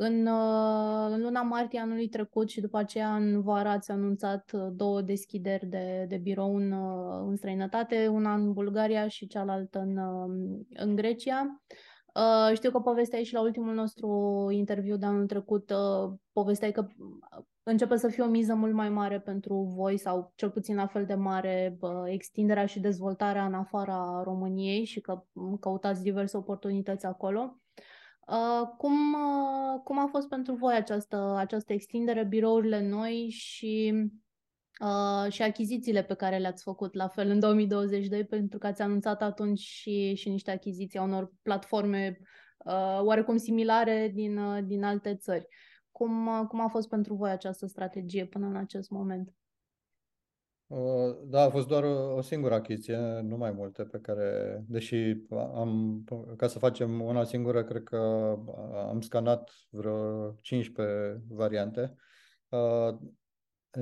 în, 0.00 0.26
uh, 0.26 1.08
în 1.10 1.22
luna 1.22 1.42
martie 1.42 1.80
anului 1.80 2.08
trecut 2.08 2.48
și 2.48 2.60
după 2.60 2.78
aceea 2.78 3.14
în 3.14 3.42
vară 3.42 3.68
ați 3.68 3.90
anunțat 3.90 4.50
uh, 4.52 4.68
două 4.72 5.00
deschideri 5.00 5.66
de, 5.66 6.06
de 6.08 6.16
birou 6.16 6.56
în, 6.56 6.72
uh, 6.72 7.26
în 7.28 7.36
străinătate, 7.36 8.06
una 8.06 8.34
în 8.34 8.52
Bulgaria 8.52 9.08
și 9.08 9.26
cealaltă 9.26 9.78
în, 9.78 9.96
uh, 9.96 10.58
în 10.74 10.94
Grecia. 10.94 11.62
Uh, 12.14 12.54
știu 12.54 12.70
că 12.70 12.78
povesteai 12.78 13.24
și 13.24 13.34
la 13.34 13.40
ultimul 13.40 13.74
nostru 13.74 14.08
interviu 14.50 14.96
de 14.96 15.06
anul 15.06 15.26
trecut, 15.26 15.70
uh, 15.70 16.12
povesteai 16.32 16.72
că 16.72 16.86
începe 17.62 17.96
să 17.96 18.08
fie 18.08 18.22
o 18.22 18.28
miză 18.28 18.54
mult 18.54 18.72
mai 18.72 18.88
mare 18.88 19.20
pentru 19.20 19.72
voi 19.76 19.98
sau 19.98 20.32
cel 20.34 20.50
puțin 20.50 20.76
la 20.76 20.86
fel 20.86 21.04
de 21.04 21.14
mare 21.14 21.76
bă, 21.78 22.04
extinderea 22.08 22.66
și 22.66 22.80
dezvoltarea 22.80 23.44
în 23.44 23.54
afara 23.54 24.22
României 24.24 24.84
și 24.84 25.00
că 25.00 25.24
căutați 25.60 26.02
diverse 26.02 26.36
oportunități 26.36 27.06
acolo. 27.06 27.60
Uh, 28.28 28.68
cum, 28.76 29.12
uh, 29.12 29.80
cum 29.84 29.98
a 29.98 30.06
fost 30.06 30.28
pentru 30.28 30.54
voi 30.54 30.74
această, 30.74 31.34
această 31.36 31.72
extindere, 31.72 32.24
birourile 32.24 32.88
noi 32.88 33.28
și, 33.30 33.94
uh, 34.80 35.32
și 35.32 35.42
achizițiile 35.42 36.02
pe 36.02 36.14
care 36.14 36.38
le-ați 36.38 36.62
făcut 36.62 36.94
la 36.94 37.08
fel 37.08 37.30
în 37.30 37.38
2022, 37.38 38.24
pentru 38.24 38.58
că 38.58 38.66
ați 38.66 38.82
anunțat 38.82 39.22
atunci 39.22 39.58
și, 39.58 40.14
și 40.14 40.28
niște 40.28 40.50
achiziții 40.50 40.98
a 40.98 41.02
unor 41.02 41.32
platforme 41.42 42.18
uh, 42.58 43.00
oarecum 43.02 43.36
similare 43.36 44.10
din, 44.14 44.38
uh, 44.38 44.64
din 44.64 44.84
alte 44.84 45.14
țări. 45.14 45.46
Cum, 45.90 46.46
cum 46.48 46.60
a 46.60 46.68
fost 46.68 46.88
pentru 46.88 47.14
voi 47.14 47.30
această 47.30 47.66
strategie 47.66 48.26
până 48.26 48.46
în 48.46 48.56
acest 48.56 48.90
moment? 48.90 49.32
Uh, 50.68 51.16
da, 51.24 51.42
a 51.42 51.50
fost 51.50 51.66
doar 51.66 51.84
o 52.16 52.20
singură 52.20 52.54
achiziție, 52.54 53.20
nu 53.20 53.36
mai 53.36 53.50
multe 53.50 53.84
pe 53.84 53.98
care, 53.98 54.58
deși 54.66 55.16
am, 55.30 56.04
ca 56.36 56.46
să 56.46 56.58
facem 56.58 57.00
una 57.00 57.24
singură, 57.24 57.64
cred 57.64 57.82
că 57.82 57.96
am 58.88 59.00
scanat 59.00 59.50
vreo 59.70 60.30
15 60.40 61.22
variante 61.28 61.94
uh, 62.48 62.98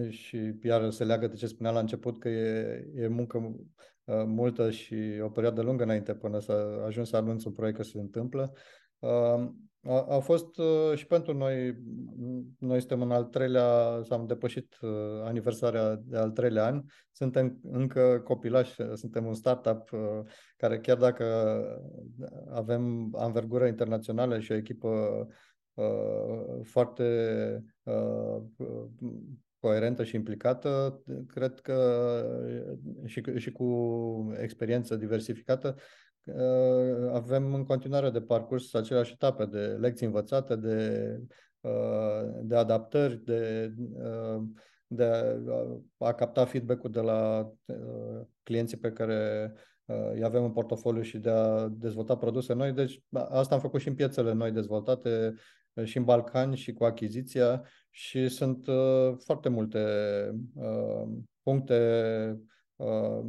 și 0.08 0.54
iar 0.62 0.90
se 0.90 1.04
leagă 1.04 1.26
de 1.26 1.34
ce 1.34 1.46
spunea 1.46 1.72
la 1.72 1.80
început 1.80 2.18
că 2.18 2.28
e, 2.28 2.84
e 2.94 3.06
muncă 3.06 3.38
uh, 3.38 4.22
multă 4.26 4.70
și 4.70 5.20
o 5.22 5.28
perioadă 5.28 5.62
lungă 5.62 5.82
înainte 5.82 6.14
până 6.14 6.38
să 6.38 6.82
ajung 6.86 7.06
să 7.06 7.16
anunț 7.16 7.44
un 7.44 7.52
proiect 7.52 7.76
că 7.76 7.82
se 7.82 7.98
întâmplă. 7.98 8.52
A, 9.88 10.06
a 10.08 10.18
fost 10.18 10.58
uh, 10.58 10.94
și 10.94 11.06
pentru 11.06 11.32
noi, 11.34 11.76
noi 12.58 12.78
suntem 12.78 13.02
în 13.02 13.10
al 13.10 13.24
treilea, 13.24 14.00
s 14.02 14.10
am 14.10 14.26
depășit 14.26 14.76
uh, 14.80 14.90
aniversarea 15.24 16.00
de 16.04 16.16
al 16.16 16.30
treilea 16.30 16.64
an, 16.64 16.82
suntem 17.12 17.58
încă 17.62 18.20
copilași, 18.24 18.74
suntem 18.94 19.26
un 19.26 19.34
startup 19.34 19.92
uh, 19.92 20.20
care 20.56 20.80
chiar 20.80 20.96
dacă 20.96 21.24
avem 22.50 23.14
anvergură 23.16 23.66
internațională 23.66 24.40
și 24.40 24.52
o 24.52 24.56
echipă 24.56 24.88
uh, 25.74 26.60
foarte 26.62 27.04
uh, 27.82 28.42
coerentă 29.66 30.04
și 30.04 30.14
implicată, 30.14 31.02
cred 31.26 31.60
că 31.60 31.78
și, 33.04 33.22
și 33.36 33.52
cu 33.52 34.36
experiență 34.40 34.96
diversificată, 34.96 35.76
Uh, 36.26 37.10
avem 37.12 37.54
în 37.54 37.64
continuare 37.64 38.10
de 38.10 38.20
parcurs 38.20 38.74
aceleași 38.74 39.12
etape 39.12 39.44
de 39.44 39.58
lecții 39.58 40.06
învățate, 40.06 40.56
de, 40.56 41.20
uh, 41.60 42.40
de 42.42 42.56
adaptări, 42.56 43.24
de, 43.24 43.72
uh, 43.92 44.42
de 44.86 45.04
a, 45.04 46.06
a 46.06 46.12
capta 46.12 46.44
feedback-ul 46.44 46.90
de 46.90 47.00
la 47.00 47.50
clienții 48.42 48.76
pe 48.76 48.92
care 48.92 49.52
îi 50.12 50.24
avem 50.24 50.44
în 50.44 50.52
portofoliu 50.52 51.02
și 51.02 51.18
de 51.18 51.30
a 51.30 51.68
dezvolta 51.68 52.16
produse 52.16 52.52
noi. 52.52 52.72
Deci 52.72 53.02
asta 53.12 53.54
am 53.54 53.60
făcut 53.60 53.80
și 53.80 53.88
în 53.88 53.94
piețele 53.94 54.32
noi 54.32 54.50
dezvoltate, 54.50 55.34
și 55.84 55.96
în 55.96 56.04
Balcani 56.04 56.56
și 56.56 56.72
cu 56.72 56.84
achiziția 56.84 57.64
și 57.96 58.28
sunt 58.28 58.66
foarte 59.18 59.48
multe 59.48 59.80
puncte 61.42 61.76
Uh, 62.76 63.24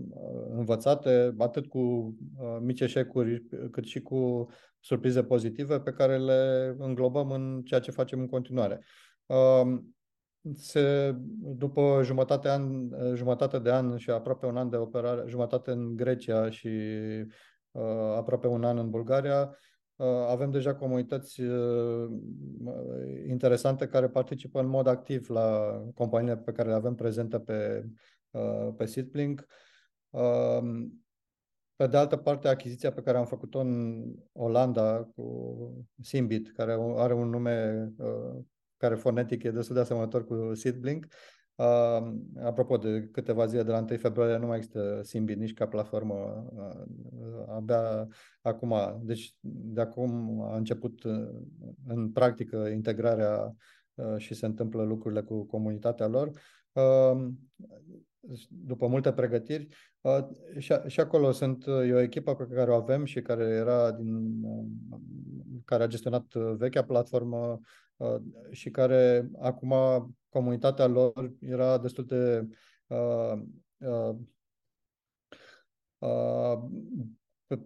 învățate, 0.50 1.36
atât 1.38 1.68
cu 1.68 1.80
uh, 1.80 2.58
mici 2.62 2.80
eșecuri, 2.80 3.44
cât 3.72 3.86
și 3.86 4.02
cu 4.02 4.50
surprize 4.80 5.24
pozitive 5.24 5.80
pe 5.80 5.92
care 5.92 6.18
le 6.18 6.76
înglobăm 6.78 7.32
în 7.32 7.62
ceea 7.66 7.80
ce 7.80 7.92
facem 7.92 8.20
în 8.20 8.28
continuare. 8.28 8.84
Uh, 9.26 9.80
se, 10.54 11.16
după 11.40 12.02
jumătate, 12.04 12.50
an, 12.50 12.90
jumătate 13.14 13.60
de 13.60 13.72
an 13.72 13.98
și 13.98 14.10
aproape 14.10 14.46
un 14.46 14.58
an 14.58 14.70
de 14.70 14.76
operare, 14.76 15.24
jumătate 15.28 15.72
în 15.72 15.96
Grecia 15.96 16.50
și 16.50 16.68
uh, 17.72 18.16
aproape 18.16 18.48
un 18.48 18.64
an 18.64 18.78
în 18.78 18.90
Bulgaria, 18.90 19.42
uh, 19.42 19.56
avem 20.27 20.51
deja 20.51 20.75
comunități 20.75 21.42
uh, 21.42 22.10
interesante 23.27 23.88
care 23.88 24.08
participă 24.08 24.60
în 24.60 24.68
mod 24.68 24.88
activ 24.88 25.30
la 25.30 25.80
companiile 25.96 26.38
pe 26.38 26.51
care 26.51 26.70
le 26.70 26.75
avem 26.75 26.96
prezente 26.96 27.39
pe 27.39 27.86
Uh, 28.38 28.74
pe 28.77 28.86
SeedBlink. 28.86 29.46
Um, 30.10 31.01
Pe 31.75 31.88
de 31.88 31.98
altă 31.98 32.18
parte, 32.18 32.48
achiziția 32.48 32.92
pe 32.92 33.01
care 33.01 33.18
am 33.18 33.25
făcut-o 33.25 33.60
în 33.60 34.04
Olanda 34.32 35.04
cu 35.16 35.88
Simbit, 36.01 36.51
care 36.51 36.77
are 36.96 37.13
un 37.13 37.30
nume 37.30 37.88
uh, 37.98 38.44
care 38.77 38.96
fonetic 38.96 39.44
e 39.44 39.51
destul 39.51 39.75
de 39.75 39.82
asemănător 39.82 40.25
cu 40.25 40.54
Seedblink, 40.54 41.08
Uh, 41.58 42.14
apropo 42.44 42.78
de 42.78 43.10
câteva 43.12 43.46
zile 43.46 43.64
de 43.64 43.72
la 43.72 43.78
1 43.78 43.98
februarie 43.98 44.38
nu 44.38 44.46
mai 44.46 44.58
există 44.58 45.00
Simbit 45.04 45.38
nici 45.38 45.54
ca 45.54 45.68
platformă, 45.68 46.46
uh, 46.56 47.46
abia 47.48 48.08
acum, 48.42 49.00
deci 49.04 49.36
de 49.42 49.82
acum 49.82 50.42
a 50.42 50.56
început 50.56 51.04
uh, 51.04 51.30
în 51.88 52.12
practică 52.12 52.58
integrarea 52.58 53.56
uh, 53.94 54.18
și 54.18 54.34
se 54.34 54.46
întâmplă 54.46 54.84
lucrurile 54.84 55.22
cu 55.22 55.46
comunitatea 55.46 56.08
lor. 56.08 56.32
Uh, 56.72 57.28
după 58.50 58.88
multe 58.88 59.12
pregătiri. 59.14 59.68
Uh, 60.02 60.28
și, 60.58 60.74
și 60.88 61.00
acolo 61.00 61.32
sunt 61.32 61.66
e 61.68 61.94
o 61.94 62.00
echipă 62.00 62.36
pe 62.36 62.48
care 62.54 62.72
o 62.72 62.76
avem 62.76 63.06
și 63.06 63.22
care 63.22 63.44
era 63.44 63.92
din 63.92 64.42
care 65.66 65.84
a 65.84 65.88
gestionat 65.88 66.34
vechea 66.34 66.84
platformă 66.84 67.60
și 68.52 68.70
care 68.70 69.30
acum 69.40 69.74
comunitatea 70.38 70.86
lor 70.86 71.34
era 71.39 71.77
destul 71.77 72.06
de 72.06 72.48
uh, 72.88 73.41
uh, 73.77 74.15
uh, 75.98 76.58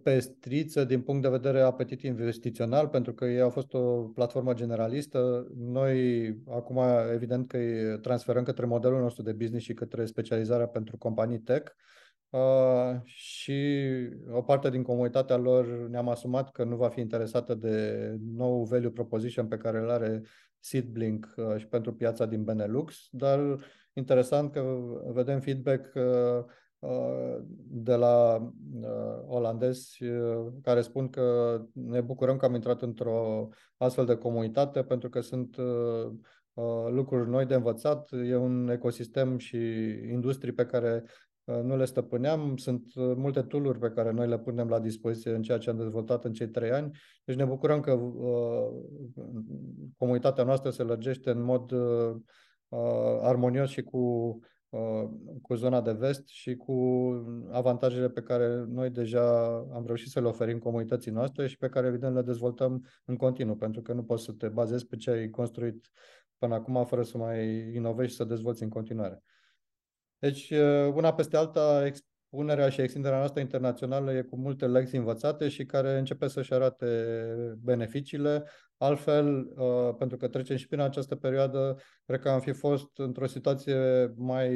pestriță 0.02 0.84
din 0.84 1.02
punct 1.02 1.22
de 1.22 1.28
vedere 1.28 1.60
apetit 1.60 2.02
investițional, 2.02 2.88
pentru 2.88 3.12
că 3.12 3.24
ei 3.24 3.40
au 3.40 3.50
fost 3.50 3.74
o 3.74 4.02
platformă 4.02 4.54
generalistă. 4.54 5.46
Noi 5.56 6.28
acum, 6.48 6.78
evident 7.12 7.48
că 7.48 7.56
îi 7.56 8.00
transferăm 8.00 8.42
către 8.42 8.66
modelul 8.66 9.00
nostru 9.00 9.22
de 9.22 9.32
business 9.32 9.64
și 9.64 9.74
către 9.74 10.04
specializarea 10.04 10.66
pentru 10.66 10.96
companii 10.96 11.40
tech. 11.40 11.72
Uh, 12.30 13.00
și 13.04 13.86
o 14.30 14.42
parte 14.42 14.70
din 14.70 14.82
comunitatea 14.82 15.36
lor 15.36 15.88
ne-am 15.88 16.08
asumat 16.08 16.50
că 16.50 16.64
nu 16.64 16.76
va 16.76 16.88
fi 16.88 17.00
interesată 17.00 17.54
de 17.54 18.16
nou 18.36 18.64
value 18.64 18.90
proposition 18.90 19.46
pe 19.46 19.56
care 19.56 19.78
îl 19.78 19.90
are 19.90 20.22
Seedblink 20.62 21.34
uh, 21.36 21.56
și 21.56 21.66
pentru 21.66 21.92
piața 21.94 22.26
din 22.26 22.44
Benelux, 22.44 23.08
dar 23.10 23.58
interesant 23.92 24.52
că 24.52 24.78
vedem 25.12 25.40
feedback 25.40 25.94
uh, 25.94 26.44
uh, 26.78 27.42
de 27.68 27.94
la 27.94 28.48
olandezi 29.26 30.04
care 30.62 30.80
spun 30.80 31.08
că 31.08 31.58
ne 31.72 32.00
bucurăm 32.00 32.36
că 32.36 32.44
am 32.44 32.54
intrat 32.54 32.82
într-o 32.82 33.48
astfel 33.76 34.06
de 34.06 34.16
comunitate 34.16 34.82
pentru 34.82 35.08
că 35.08 35.20
sunt 35.20 35.56
lucruri 36.88 37.28
noi 37.28 37.46
de 37.46 37.54
învățat, 37.54 38.08
e 38.12 38.36
un 38.36 38.68
ecosistem 38.68 39.38
și 39.38 39.56
industrii 40.10 40.52
pe 40.52 40.66
care 40.66 41.04
nu 41.44 41.76
le 41.76 41.84
stăpâneam. 41.84 42.56
Sunt 42.56 42.84
multe 42.94 43.42
tooluri 43.42 43.78
pe 43.78 43.90
care 43.90 44.10
noi 44.10 44.28
le 44.28 44.38
punem 44.38 44.68
la 44.68 44.78
dispoziție 44.78 45.34
în 45.34 45.42
ceea 45.42 45.58
ce 45.58 45.70
am 45.70 45.76
dezvoltat 45.76 46.24
în 46.24 46.32
cei 46.32 46.48
trei 46.48 46.70
ani. 46.70 46.90
Deci 47.24 47.36
ne 47.36 47.44
bucurăm 47.44 47.80
că 47.80 47.92
uh, 47.92 48.68
comunitatea 49.96 50.44
noastră 50.44 50.70
se 50.70 50.82
lărgește 50.82 51.30
în 51.30 51.42
mod 51.42 51.70
uh, 51.70 52.16
armonios 53.20 53.70
și 53.70 53.82
cu, 53.82 53.98
uh, 54.68 55.08
cu 55.42 55.54
zona 55.54 55.80
de 55.80 55.92
vest 55.92 56.28
și 56.28 56.54
cu 56.54 56.74
avantajele 57.50 58.08
pe 58.08 58.22
care 58.22 58.64
noi 58.68 58.90
deja 58.90 59.46
am 59.72 59.82
reușit 59.86 60.10
să 60.10 60.20
le 60.20 60.26
oferim 60.26 60.58
comunității 60.58 61.10
noastre 61.10 61.46
și 61.46 61.58
pe 61.58 61.68
care 61.68 61.86
evident 61.86 62.14
le 62.14 62.22
dezvoltăm 62.22 62.86
în 63.04 63.16
continuu, 63.16 63.56
pentru 63.56 63.82
că 63.82 63.92
nu 63.92 64.02
poți 64.02 64.24
să 64.24 64.32
te 64.32 64.48
bazezi 64.48 64.86
pe 64.86 64.96
ce 64.96 65.10
ai 65.10 65.30
construit 65.30 65.90
până 66.38 66.54
acum 66.54 66.84
fără 66.84 67.02
să 67.02 67.18
mai 67.18 67.70
inovezi 67.74 68.10
și 68.10 68.16
să 68.16 68.24
dezvolți 68.24 68.62
în 68.62 68.68
continuare. 68.68 69.22
Deci, 70.22 70.50
uh, 70.50 70.92
una 70.94 71.14
peste 71.14 71.36
alta, 71.36 71.86
expunerea 71.86 72.68
și 72.68 72.80
extinderea 72.80 73.18
noastră 73.18 73.40
internațională 73.40 74.12
e 74.12 74.22
cu 74.22 74.36
multe 74.36 74.66
lecții 74.66 74.98
învățate 74.98 75.48
și 75.48 75.64
care 75.64 75.98
începe 75.98 76.28
să-și 76.28 76.52
arate 76.52 76.86
beneficiile. 77.60 78.44
Altfel, 78.76 79.52
uh, 79.56 79.94
pentru 79.98 80.16
că 80.16 80.28
trecem 80.28 80.56
și 80.56 80.66
prin 80.66 80.80
această 80.80 81.14
perioadă, 81.16 81.76
cred 82.04 82.20
că 82.20 82.28
am 82.28 82.40
fi 82.40 82.52
fost 82.52 82.98
într-o 82.98 83.26
situație 83.26 84.12
mai 84.16 84.50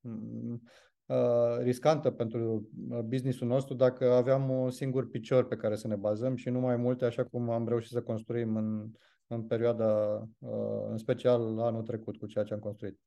mm, 0.00 0.62
uh, 1.06 1.58
riscantă 1.62 2.10
pentru 2.10 2.68
businessul 3.04 3.46
nostru 3.46 3.74
dacă 3.74 4.12
aveam 4.12 4.50
un 4.50 4.70
singur 4.70 5.08
picior 5.08 5.46
pe 5.46 5.56
care 5.56 5.76
să 5.76 5.88
ne 5.88 5.96
bazăm 5.96 6.36
și 6.36 6.48
nu 6.48 6.60
mai 6.60 6.76
multe, 6.76 7.04
așa 7.04 7.24
cum 7.24 7.50
am 7.50 7.68
reușit 7.68 7.90
să 7.90 8.02
construim 8.02 8.56
în, 8.56 8.90
în 9.26 9.42
perioada, 9.42 10.22
în 10.90 10.98
special 10.98 11.58
anul 11.58 11.82
trecut 11.82 12.16
cu 12.16 12.26
ceea 12.26 12.44
ce 12.44 12.54
am 12.54 12.60
construit. 12.60 12.98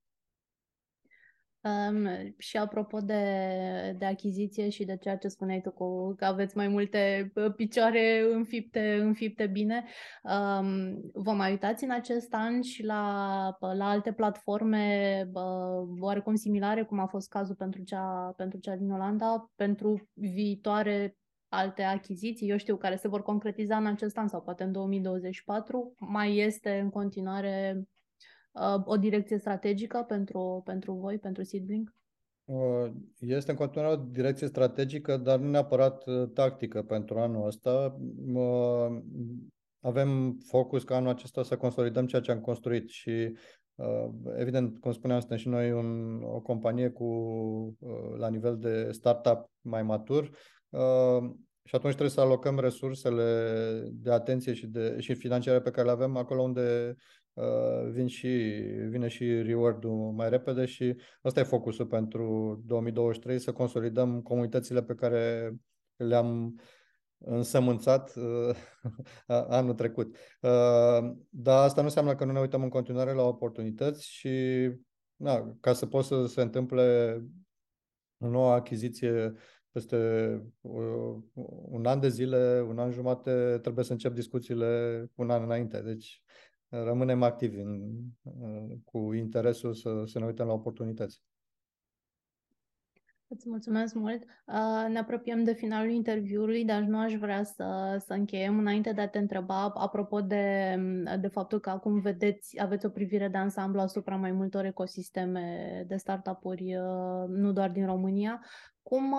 Um, 1.64 2.08
și 2.38 2.58
apropo 2.58 3.00
de, 3.00 3.96
de 3.98 4.06
achiziție 4.06 4.70
și 4.70 4.86
de 4.86 4.98
ceea 4.98 5.18
ce 5.18 5.28
spuneai 5.28 5.62
tu 5.62 5.72
cu 5.72 6.14
că 6.16 6.26
aveți 6.26 6.58
mai 6.58 6.68
multe 6.68 7.32
picioare 7.56 8.26
înfipte, 8.32 8.98
înfipte 9.02 9.48
bine, 9.48 9.86
um, 10.24 11.02
vă 11.14 11.32
mai 11.32 11.50
uitați 11.50 11.84
în 11.84 11.92
acest 11.92 12.34
an 12.34 12.62
și 12.62 12.84
la, 12.84 13.58
la 13.60 13.90
alte 13.90 14.14
platforme 14.14 15.30
uh, 15.34 15.88
oarecum 16.00 16.36
similare, 16.36 16.84
cum 16.84 17.00
a 17.00 17.06
fost 17.06 17.30
cazul 17.30 17.56
pentru 17.56 17.82
cea, 17.82 18.34
pentru 18.38 18.60
cea 18.60 18.76
din 18.76 18.92
Olanda, 18.92 19.52
pentru 19.56 20.10
viitoare 20.14 21.18
alte 21.48 21.84
achiziții, 21.84 22.50
eu 22.50 22.58
știu, 22.58 22.78
care 22.78 22.96
se 22.96 23.08
vor 23.08 23.24
concretiza 23.24 23.78
în 23.78 23.86
acest 23.86 24.18
an 24.18 24.28
sau 24.28 24.42
poate 24.42 24.64
în 24.64 24.72
2024, 24.72 25.94
mai 26.00 26.38
este 26.38 26.80
în 26.80 26.90
continuare 26.90 27.78
Uh, 27.78 28.03
o 28.86 28.98
direcție 28.98 29.38
strategică 29.38 30.06
pentru, 30.08 30.62
pentru 30.66 30.94
voi, 30.94 31.20
pentru 31.20 31.44
Seedblink? 31.44 31.96
Uh, 32.46 32.92
este 33.20 33.52
în 33.52 33.58
continuare 33.58 33.94
o 33.94 34.04
direcție 34.12 34.48
strategică, 34.48 35.18
dar 35.18 35.40
nu 35.40 35.50
neapărat 35.50 36.08
uh, 36.08 36.30
tactică 36.34 36.82
pentru 36.82 37.20
anul 37.20 37.46
ăsta. 37.46 37.98
Avem 39.80 40.38
focus 40.46 40.84
ca 40.84 40.96
anul 40.96 41.10
acesta 41.10 41.44
să 41.44 41.58
consolidăm 41.58 42.06
ceea 42.06 42.22
ce 42.22 42.32
am 42.32 42.40
construit 42.40 42.90
și 42.90 43.36
evident, 44.36 44.80
cum 44.80 44.92
spuneam, 44.92 45.20
suntem 45.20 45.38
și 45.38 45.48
noi 45.48 45.72
un, 45.72 46.22
o 46.24 46.40
companie 46.40 46.90
cu 46.90 47.08
la 48.18 48.30
nivel 48.30 48.58
de 48.58 48.92
startup 48.92 49.50
mai 49.62 49.84
matur 49.84 50.30
și 51.64 51.76
atunci 51.76 51.94
trebuie 51.94 52.10
să 52.10 52.22
alocăm 52.22 52.60
resursele 52.60 53.24
de 53.92 54.12
atenție 54.12 54.54
și, 54.54 54.68
de, 54.68 55.00
și 55.00 55.14
financiare 55.14 55.62
pe 55.62 55.72
care 55.72 55.86
le 55.86 55.92
avem 55.92 56.18
acolo 56.18 56.42
unde 56.42 56.96
Uh, 56.96 57.00
vin 57.92 58.08
și, 58.08 58.28
vine 58.90 59.08
și 59.08 59.42
reward-ul 59.42 60.12
mai 60.12 60.30
repede 60.30 60.66
și 60.66 60.96
ăsta 61.24 61.40
e 61.40 61.44
focusul 61.44 61.86
pentru 61.86 62.62
2023, 62.66 63.40
să 63.40 63.52
consolidăm 63.52 64.22
comunitățile 64.22 64.84
pe 64.84 64.94
care 64.94 65.56
le-am 65.96 66.60
însămânțat 67.26 68.14
uh, 68.16 68.56
anul 69.28 69.74
trecut. 69.74 70.16
Uh, 70.42 71.12
dar 71.30 71.64
asta 71.64 71.82
nu 71.82 71.88
înseamnă 71.88 72.16
că 72.16 72.26
nu 72.26 72.32
ne 72.32 72.40
uităm 72.40 72.64
în 72.64 72.70
continuare 72.70 73.14
la 73.14 73.24
oportunități 73.24 74.10
și 74.10 74.70
na, 75.16 75.58
ca 75.60 75.74
să 75.74 75.86
poată 75.86 76.08
să 76.08 76.26
se 76.26 76.42
întâmple 76.42 77.18
o 78.18 78.28
nouă 78.28 78.52
achiziție 78.52 79.34
peste 79.72 79.98
uh, 80.62 81.16
un 81.70 81.86
an 81.86 82.00
de 82.00 82.10
zile, 82.10 82.66
un 82.68 82.80
an 82.80 82.92
jumate, 82.92 83.60
trebuie 83.62 83.86
să 83.86 83.92
încep 83.92 84.14
discuțiile 84.14 85.06
un 85.16 85.30
an 85.30 85.44
înainte. 85.44 85.82
Deci 85.82 86.24
rămânem 86.84 87.24
activi 87.24 87.60
în, 87.60 87.92
cu 88.86 89.14
interesul 89.14 89.74
să, 89.74 90.04
să 90.06 90.20
ne 90.20 90.26
uităm 90.26 90.48
la 90.48 90.54
oportunități. 90.54 91.22
Îți 93.28 93.50
mulțumesc 93.50 93.94
mult. 93.94 94.24
Ne 94.90 95.00
apropiem 95.00 95.44
de 95.44 95.54
finalul 95.54 95.92
interviului, 95.92 96.66
dar 96.66 96.82
nu 96.82 97.00
aș 97.00 97.14
vrea 97.14 97.44
să, 97.44 97.98
să 98.06 98.14
încheiem 98.14 98.60
înainte 98.60 98.92
de 98.92 99.02
a 99.02 99.08
te 99.08 99.18
întreba, 99.18 99.64
apropo 99.64 100.22
de, 100.22 100.76
de 101.20 101.28
faptul 101.28 101.60
că 101.60 101.70
acum 101.70 102.00
vedeți, 102.00 102.62
aveți 102.62 102.86
o 102.86 102.90
privire 102.90 103.28
de 103.28 103.38
ansamblu 103.38 103.80
asupra 103.80 104.16
mai 104.16 104.32
multor 104.32 104.66
ecosisteme 104.66 105.86
de 105.88 105.96
startup-uri, 105.96 106.76
nu 107.28 107.52
doar 107.52 107.72
din 107.72 107.86
România. 107.86 108.46
Cum, 108.82 109.16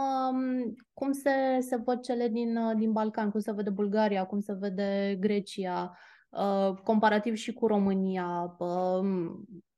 cum 0.93 1.13
se, 1.13 1.31
se 1.61 1.77
văd 1.77 2.01
cele 2.01 2.29
din, 2.29 2.59
din 2.77 2.93
Balcan? 2.93 3.31
Cum 3.31 3.41
se 3.41 3.53
vede 3.53 3.71
Bulgaria? 3.71 4.25
Cum 4.25 4.41
se 4.41 4.53
vede 4.53 5.17
Grecia? 5.21 5.97
Uh, 6.37 6.75
comparativ 6.83 7.35
și 7.35 7.53
cu 7.53 7.67
România. 7.67 8.57
Uh, 8.59 9.31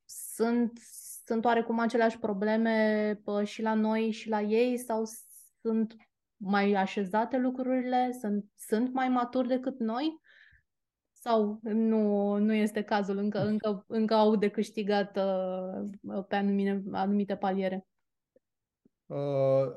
sunt, 0.05 0.79
sunt 1.25 1.45
oarecum 1.45 1.79
aceleași 1.79 2.19
probleme 2.19 3.21
uh, 3.25 3.45
și 3.47 3.61
la 3.61 3.73
noi 3.73 4.11
și 4.11 4.29
la 4.29 4.41
ei 4.41 4.77
sau 4.77 5.03
sunt 5.61 5.95
mai 6.37 6.73
așezate 6.73 7.37
lucrurile? 7.37 8.11
Sunt, 8.19 8.45
sunt 8.55 8.93
mai 8.93 9.09
maturi 9.09 9.47
decât 9.47 9.79
noi? 9.79 10.21
Sau 11.11 11.59
nu, 11.61 12.35
nu 12.37 12.53
este 12.53 12.81
cazul? 12.83 13.17
Încă, 13.17 13.39
încă, 13.45 13.85
încă 13.87 14.13
au 14.13 14.35
de 14.35 14.49
câștigat 14.49 15.17
uh, 15.17 16.25
pe 16.27 16.35
anumite, 16.35 16.83
anumite 16.91 17.35
paliere? 17.35 17.87
Uh, 19.05 19.67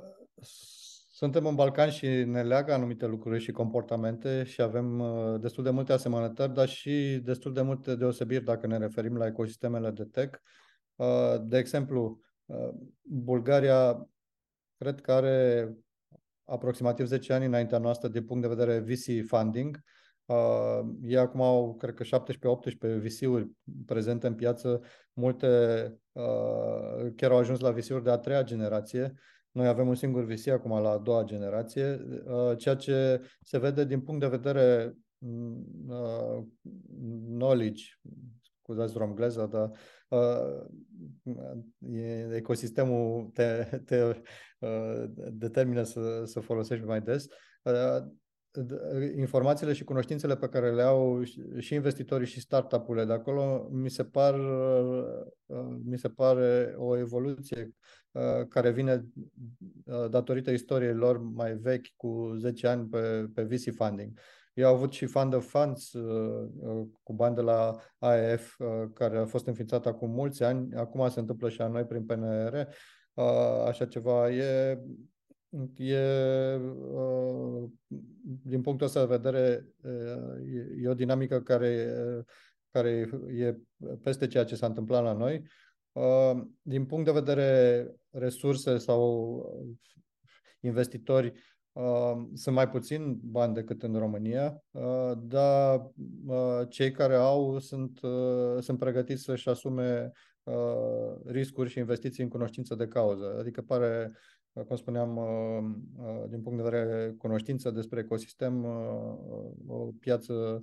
suntem 1.21 1.47
în 1.47 1.55
Balcan 1.55 1.91
și 1.91 2.07
ne 2.07 2.43
leagă 2.43 2.73
anumite 2.73 3.07
lucruri 3.07 3.41
și 3.43 3.53
comportamente 3.53 4.43
și 4.45 4.63
avem 4.63 4.99
uh, 4.99 5.41
destul 5.41 5.65
de 5.65 5.71
multe 5.71 5.93
asemănătări, 5.93 6.55
dar 6.55 6.69
și 6.69 7.21
destul 7.25 7.53
de 7.53 7.63
multe 7.63 7.95
deosebiri 7.95 8.45
dacă 8.45 8.67
ne 8.67 8.79
referim 8.79 9.17
la 9.17 9.27
ecosistemele 9.27 9.91
de 9.91 10.05
tech. 10.05 10.39
Uh, 10.95 11.35
de 11.43 11.59
exemplu, 11.59 12.21
uh, 12.47 12.69
Bulgaria 13.03 14.09
cred 14.77 15.01
că 15.01 15.13
are 15.13 15.71
aproximativ 16.45 17.07
10 17.07 17.33
ani 17.33 17.45
înaintea 17.45 17.79
noastră 17.79 18.09
din 18.09 18.25
punct 18.25 18.43
de 18.43 18.55
vedere 18.55 18.79
VC 18.79 19.27
funding. 19.27 19.81
Uh, 20.25 20.81
ei 21.03 21.17
acum 21.17 21.41
au, 21.41 21.75
cred 21.75 21.95
că 21.95 22.05
17-18 22.05 23.01
VC-uri 23.01 23.51
prezente 23.87 24.27
în 24.27 24.35
piață, 24.35 24.81
multe 25.13 25.47
uh, 26.13 27.13
chiar 27.17 27.31
au 27.31 27.39
ajuns 27.39 27.61
la 27.61 27.71
VC-uri 27.71 28.05
de 28.05 28.11
a 28.11 28.19
treia 28.19 28.43
generație. 28.43 29.15
Noi 29.53 29.67
avem 29.67 29.89
un 29.89 29.95
singur 29.95 30.25
VC 30.25 30.47
acum 30.47 30.83
la 30.83 30.91
a 30.91 30.99
doua 30.99 31.25
generație, 31.25 32.07
uh, 32.25 32.57
ceea 32.57 32.75
ce 32.75 33.21
se 33.43 33.59
vede 33.59 33.85
din 33.85 34.01
punct 34.01 34.21
de 34.21 34.27
vedere 34.27 34.95
uh, 35.19 36.45
knowledge, 37.27 37.85
scuzați 38.63 38.99
romgleza, 38.99 39.47
dar 39.47 39.71
uh, 40.09 40.67
ecosistemul 42.33 43.31
te, 43.33 43.81
te 43.85 44.03
uh, 44.59 45.05
determină 45.33 45.83
să, 45.83 46.23
să 46.25 46.41
folosești 46.41 46.85
mai 46.85 47.01
des. 47.01 47.27
Uh, 47.63 48.07
informațiile 49.17 49.73
și 49.73 49.85
cunoștințele 49.85 50.37
pe 50.37 50.49
care 50.49 50.73
le 50.75 50.83
au 50.83 51.23
și 51.59 51.75
investitorii 51.75 52.27
și 52.27 52.41
startup-urile 52.41 53.05
de 53.05 53.13
acolo, 53.13 53.69
mi 53.73 53.91
se, 53.91 54.05
par, 54.05 54.35
uh, 55.47 55.79
mi 55.85 55.99
se 55.99 56.09
pare 56.09 56.75
o 56.77 56.97
evoluție 56.97 57.63
uh, 57.63 57.73
care 58.49 58.71
vine 58.71 59.07
uh, 59.85 60.11
datorită 60.11 60.51
istoriei 60.51 60.95
lor 60.95 61.19
mai 61.19 61.55
vechi 61.55 61.87
cu 61.97 62.35
10 62.39 62.67
ani 62.67 62.89
pe, 62.89 63.31
pe 63.35 63.43
VC 63.43 63.75
funding. 63.75 64.19
Eu 64.55 64.67
au 64.67 64.75
avut 64.75 64.93
și 64.93 65.07
Fund 65.07 65.35
of 65.35 65.49
Funds 65.49 65.91
cu 67.03 67.13
bani 67.13 67.35
de 67.35 67.41
la 67.41 67.77
AEF, 67.99 68.57
care 68.95 69.19
a 69.19 69.25
fost 69.25 69.47
înființat 69.47 69.87
acum 69.87 70.11
mulți 70.11 70.43
ani. 70.43 70.75
Acum 70.75 71.09
se 71.09 71.21
întâmplă 71.21 71.49
și 71.49 71.59
la 71.59 71.69
noi 71.69 71.85
prin 71.85 72.05
PNR. 72.05 72.67
Așa 73.67 73.87
ceva 73.87 74.31
e 74.31 74.79
e, 75.77 76.59
din 78.43 78.61
punctul 78.61 78.87
ăsta 78.87 79.07
de 79.07 79.17
vedere, 79.17 79.67
e 80.83 80.89
o 80.89 80.95
dinamică 80.95 81.41
care, 81.41 81.95
care 82.71 83.11
e 83.35 83.57
peste 84.03 84.27
ceea 84.27 84.45
ce 84.45 84.55
s-a 84.55 84.67
întâmplat 84.67 85.03
la 85.03 85.13
noi. 85.13 85.47
Din 86.63 86.87
punct 86.87 87.05
de 87.05 87.13
vedere 87.13 87.87
resurse 88.11 88.77
sau 88.79 89.45
investitori, 90.61 91.33
sunt 92.35 92.55
mai 92.55 92.69
puțin 92.69 93.19
bani 93.23 93.55
decât 93.55 93.83
în 93.83 93.99
România, 93.99 94.63
dar 95.19 95.91
cei 96.69 96.91
care 96.91 97.15
au 97.15 97.59
sunt, 97.59 98.01
sunt 98.59 98.79
pregătiți 98.79 99.23
să-și 99.23 99.49
asume 99.49 100.13
riscuri 101.27 101.71
și 101.71 101.79
investiții 101.79 102.23
în 102.23 102.29
cunoștință 102.29 102.75
de 102.75 102.87
cauză. 102.87 103.37
Adică 103.39 103.63
pare 103.63 104.13
cum 104.53 104.77
spuneam, 104.77 105.17
uh, 105.17 106.05
uh, 106.05 106.29
din 106.29 106.43
punct 106.43 106.59
de 106.59 106.69
vedere 106.69 107.15
cunoștință 107.19 107.71
despre 107.71 108.01
ecosistem, 108.01 108.65
uh, 108.65 109.51
o 109.67 109.91
piață 110.01 110.63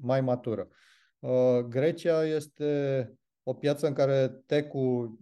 mai 0.00 0.20
matură. 0.20 0.68
Grecia 1.68 2.24
este 2.24 3.12
o 3.42 3.54
piață 3.54 3.86
în 3.86 3.92
care 3.92 4.42
tech-ul 4.46 5.18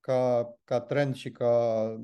ca, 0.00 0.54
ca 0.64 0.80
trend 0.80 1.14
și 1.14 1.30
ca 1.30 1.94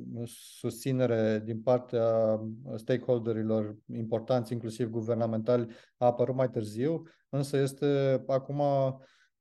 susținere 0.59 1.43
din 1.45 1.63
partea 1.63 2.41
stakeholderilor 2.77 3.77
importanți, 3.95 4.53
inclusiv 4.53 4.89
guvernamentali, 4.89 5.75
a 5.97 6.07
apărut 6.07 6.35
mai 6.35 6.51
târziu, 6.51 7.03
însă 7.29 7.57
este 7.57 8.23
acum 8.27 8.63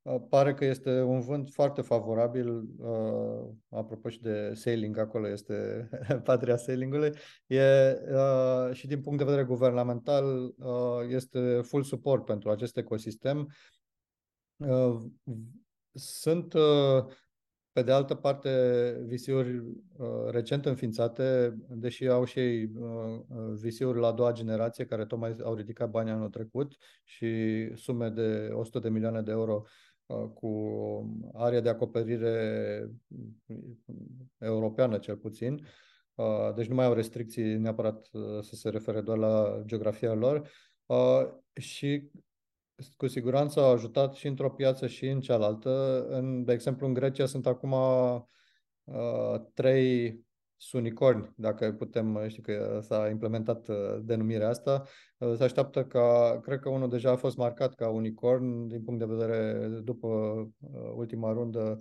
Uh, 0.06 0.22
pare 0.30 0.54
că 0.54 0.66
este 0.66 1.02
un 1.02 1.20
vânt 1.20 1.50
foarte 1.50 1.82
favorabil, 1.82 2.50
uh, 2.78 3.50
apropo 3.70 4.10
și 4.10 4.22
de 4.22 4.54
sailing, 4.54 4.98
acolo 4.98 5.30
este 5.30 5.90
patria 6.24 6.56
sailingului, 6.56 7.12
e, 7.48 7.62
uh, 8.12 8.74
și 8.74 8.88
din 8.88 9.02
punct 9.02 9.18
de 9.18 9.24
vedere 9.24 9.44
guvernamental 9.44 10.54
uh, 10.58 11.10
este 11.10 11.62
full 11.64 11.84
support 11.84 12.26
pentru 12.26 12.50
acest 12.50 12.78
ecosistem. 12.78 13.52
Uh, 14.56 15.04
sunt, 15.96 16.54
uh, 16.54 17.06
pe 17.72 17.82
de 17.82 17.92
altă 17.92 18.16
parte, 18.16 18.50
visiuri 19.06 19.58
uh, 19.58 20.30
recent 20.30 20.66
înființate, 20.66 21.56
deși 21.70 22.08
au 22.08 22.24
și 22.26 22.40
ei 22.40 22.72
uh, 22.78 23.20
visiuri 23.62 24.00
la 24.00 24.08
a 24.08 24.12
doua 24.12 24.32
generație, 24.32 24.86
care 24.86 25.06
tocmai 25.06 25.36
au 25.44 25.54
ridicat 25.56 25.90
bani 25.90 26.10
anul 26.10 26.30
trecut 26.30 26.76
și 27.04 27.28
sume 27.76 28.10
de 28.10 28.50
100 28.54 28.80
de 28.80 28.90
milioane 28.90 29.22
de 29.22 29.32
euro 29.32 29.64
uh, 29.64 29.70
Uh, 30.06 30.30
cu 30.34 31.30
area 31.34 31.60
de 31.60 31.70
acoperire 31.70 32.90
europeană 34.38 34.98
cel 34.98 35.18
puțin, 35.18 35.68
uh, 36.16 36.54
deci 36.56 36.68
nu 36.68 36.76
mai 36.76 36.86
au 36.86 36.94
restricții 36.94 37.58
neapărat 37.58 38.10
uh, 38.12 38.42
să 38.42 38.56
se 38.56 38.70
refere 38.70 39.02
doar 39.02 39.18
la 39.18 39.62
geografia 39.66 40.14
lor. 40.14 40.50
Și 41.54 42.10
cu 42.98 43.08
siguranță 43.08 43.60
au 43.60 43.72
ajutat 43.72 44.14
și 44.14 44.28
într-o 44.28 44.50
piață 44.50 44.88
și 44.88 45.08
în 45.08 45.22
cealaltă. 45.22 46.06
În, 46.10 46.44
de 46.44 46.54
exemplu, 46.54 46.88
în 46.88 46.94
Grecia 46.94 47.26
sunt 47.26 47.48
acum 47.48 47.76
trei 49.54 50.26
sunicorni, 50.58 51.34
dacă 51.36 51.72
putem, 51.72 52.28
știu 52.28 52.42
că 52.42 52.80
s-a 52.82 53.10
implementat 53.10 53.68
uh, 53.68 53.76
denumirea 54.02 54.50
asta, 54.50 54.84
uh, 55.18 55.34
se 55.36 55.44
așteaptă 55.44 55.86
ca, 55.86 56.40
cred 56.42 56.60
că 56.60 56.70
unul 56.70 56.90
deja 56.90 57.12
a 57.12 57.16
fost 57.16 57.38
marcat 57.38 57.76
ca 57.76 57.90
unicorn 57.90 58.68
din 58.68 58.84
punct 58.84 59.00
de 59.00 59.14
vedere 59.14 59.68
după 59.84 60.08
uh, 60.08 60.94
ultima 60.96 61.32
rundă 61.32 61.80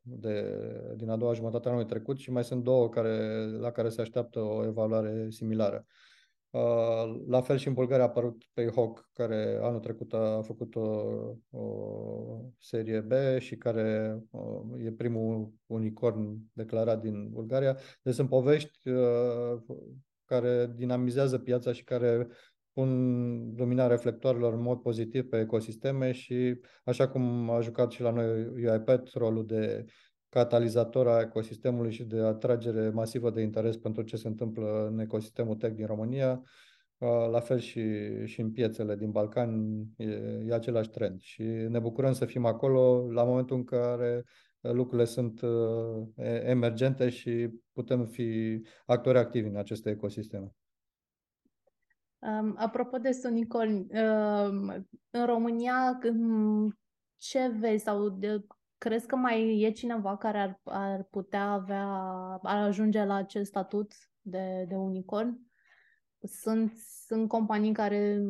de, 0.00 0.58
din 0.96 1.08
a 1.08 1.16
doua 1.16 1.32
jumătate 1.32 1.68
a 1.68 1.70
anului 1.70 1.88
trecut 1.88 2.18
și 2.18 2.30
mai 2.30 2.44
sunt 2.44 2.62
două 2.62 2.88
care, 2.88 3.46
la 3.46 3.70
care 3.70 3.88
se 3.88 4.00
așteaptă 4.00 4.40
o 4.40 4.64
evaluare 4.64 5.26
similară. 5.30 5.86
Uh, 5.86 6.13
la 7.26 7.40
fel 7.40 7.56
și 7.56 7.68
în 7.68 7.74
Bulgaria 7.74 8.04
a 8.04 8.06
apărut 8.06 8.44
Payhawk, 8.52 9.10
care 9.12 9.58
anul 9.62 9.80
trecut 9.80 10.12
a 10.12 10.40
făcut 10.42 10.74
o, 10.74 10.88
o 11.50 11.64
serie 12.58 13.00
B 13.00 13.12
și 13.38 13.56
care 13.56 14.18
uh, 14.30 14.84
e 14.84 14.92
primul 14.92 15.52
unicorn 15.66 16.38
declarat 16.52 17.00
din 17.00 17.30
Bulgaria. 17.30 17.76
Deci 18.02 18.14
sunt 18.14 18.28
povești 18.28 18.88
uh, 18.88 19.62
care 20.24 20.72
dinamizează 20.76 21.38
piața 21.38 21.72
și 21.72 21.84
care 21.84 22.28
pun 22.72 22.88
lumina 23.56 23.86
reflectoarelor 23.86 24.52
în 24.52 24.62
mod 24.62 24.80
pozitiv 24.80 25.28
pe 25.28 25.40
ecosisteme 25.40 26.12
și 26.12 26.60
așa 26.84 27.08
cum 27.08 27.50
a 27.50 27.60
jucat 27.60 27.90
și 27.90 28.02
la 28.02 28.10
noi 28.10 28.46
UiPath 28.46 29.12
rolul 29.12 29.46
de 29.46 29.84
catalizator 30.34 31.08
a 31.08 31.20
ecosistemului 31.20 31.92
și 31.92 32.04
de 32.04 32.18
atragere 32.20 32.90
masivă 32.90 33.30
de 33.30 33.40
interes 33.40 33.76
pentru 33.76 34.02
ce 34.02 34.16
se 34.16 34.28
întâmplă 34.28 34.86
în 34.86 34.98
ecosistemul 34.98 35.56
tech 35.56 35.74
din 35.74 35.86
România. 35.86 36.42
La 37.30 37.40
fel 37.40 37.58
și, 37.58 37.82
și 38.24 38.40
în 38.40 38.52
piețele 38.52 38.96
din 38.96 39.10
Balcani 39.10 39.88
e, 39.96 40.04
e 40.46 40.54
același 40.54 40.90
trend 40.90 41.20
și 41.20 41.42
ne 41.42 41.78
bucurăm 41.78 42.12
să 42.12 42.24
fim 42.24 42.44
acolo 42.44 43.12
la 43.12 43.24
momentul 43.24 43.56
în 43.56 43.64
care 43.64 44.24
lucrurile 44.60 45.04
sunt 45.04 45.40
emergente 46.44 47.08
și 47.08 47.50
putem 47.72 48.06
fi 48.06 48.60
actori 48.86 49.18
activi 49.18 49.48
în 49.48 49.56
aceste 49.56 49.90
ecosisteme. 49.90 50.54
Um, 52.18 52.54
apropo 52.58 52.96
de 52.96 53.10
Sonicol, 53.10 53.68
um, 53.68 54.86
în 55.10 55.26
România 55.26 55.98
ce 57.16 57.48
vezi 57.60 57.82
sau 57.82 58.08
de 58.08 58.44
Crezi 58.84 59.06
că 59.06 59.16
mai 59.16 59.60
e 59.60 59.70
cineva 59.70 60.16
care 60.16 60.38
ar, 60.38 60.60
ar 60.64 61.02
putea 61.02 61.50
avea, 61.50 61.86
ar 62.42 62.62
ajunge 62.62 63.04
la 63.04 63.14
acest 63.14 63.48
statut 63.48 63.92
de, 64.20 64.64
de 64.68 64.74
unicorn? 64.74 65.40
Sunt, 66.22 66.72
sunt 67.06 67.28
companii 67.28 67.72
care 67.72 68.22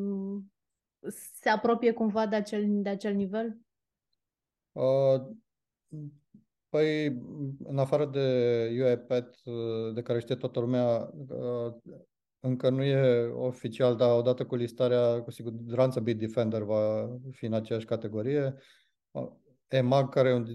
se 1.41 1.49
apropie 1.49 1.93
cumva 1.93 2.27
de 2.27 2.37
acel, 2.37 2.65
de 2.69 2.89
acel 2.89 3.15
nivel? 3.15 3.59
Uh, 4.73 5.23
păi, 6.69 7.07
în 7.65 7.79
afară 7.79 8.07
de 8.07 8.69
UiPath, 8.83 9.39
de 9.95 10.03
care 10.03 10.21
știe 10.21 10.35
toată 10.35 10.61
lumea, 10.61 11.11
uh, 11.29 11.75
încă 12.41 12.71
nu 12.71 12.83
e 12.83 13.27
oficial, 13.27 13.97
dar 13.97 14.19
odată 14.19 14.47
cu 14.47 14.55
listarea, 14.55 15.23
cu 15.23 15.31
siguranță 15.31 16.01
Bitdefender 16.01 16.63
va 16.63 17.09
fi 17.31 17.45
în 17.45 17.53
aceeași 17.53 17.87
categorie. 17.87 18.55
Uh, 19.69 19.79
EMAG, 19.79 20.09
care 20.09 20.29
e 20.29 20.33
un 20.33 20.47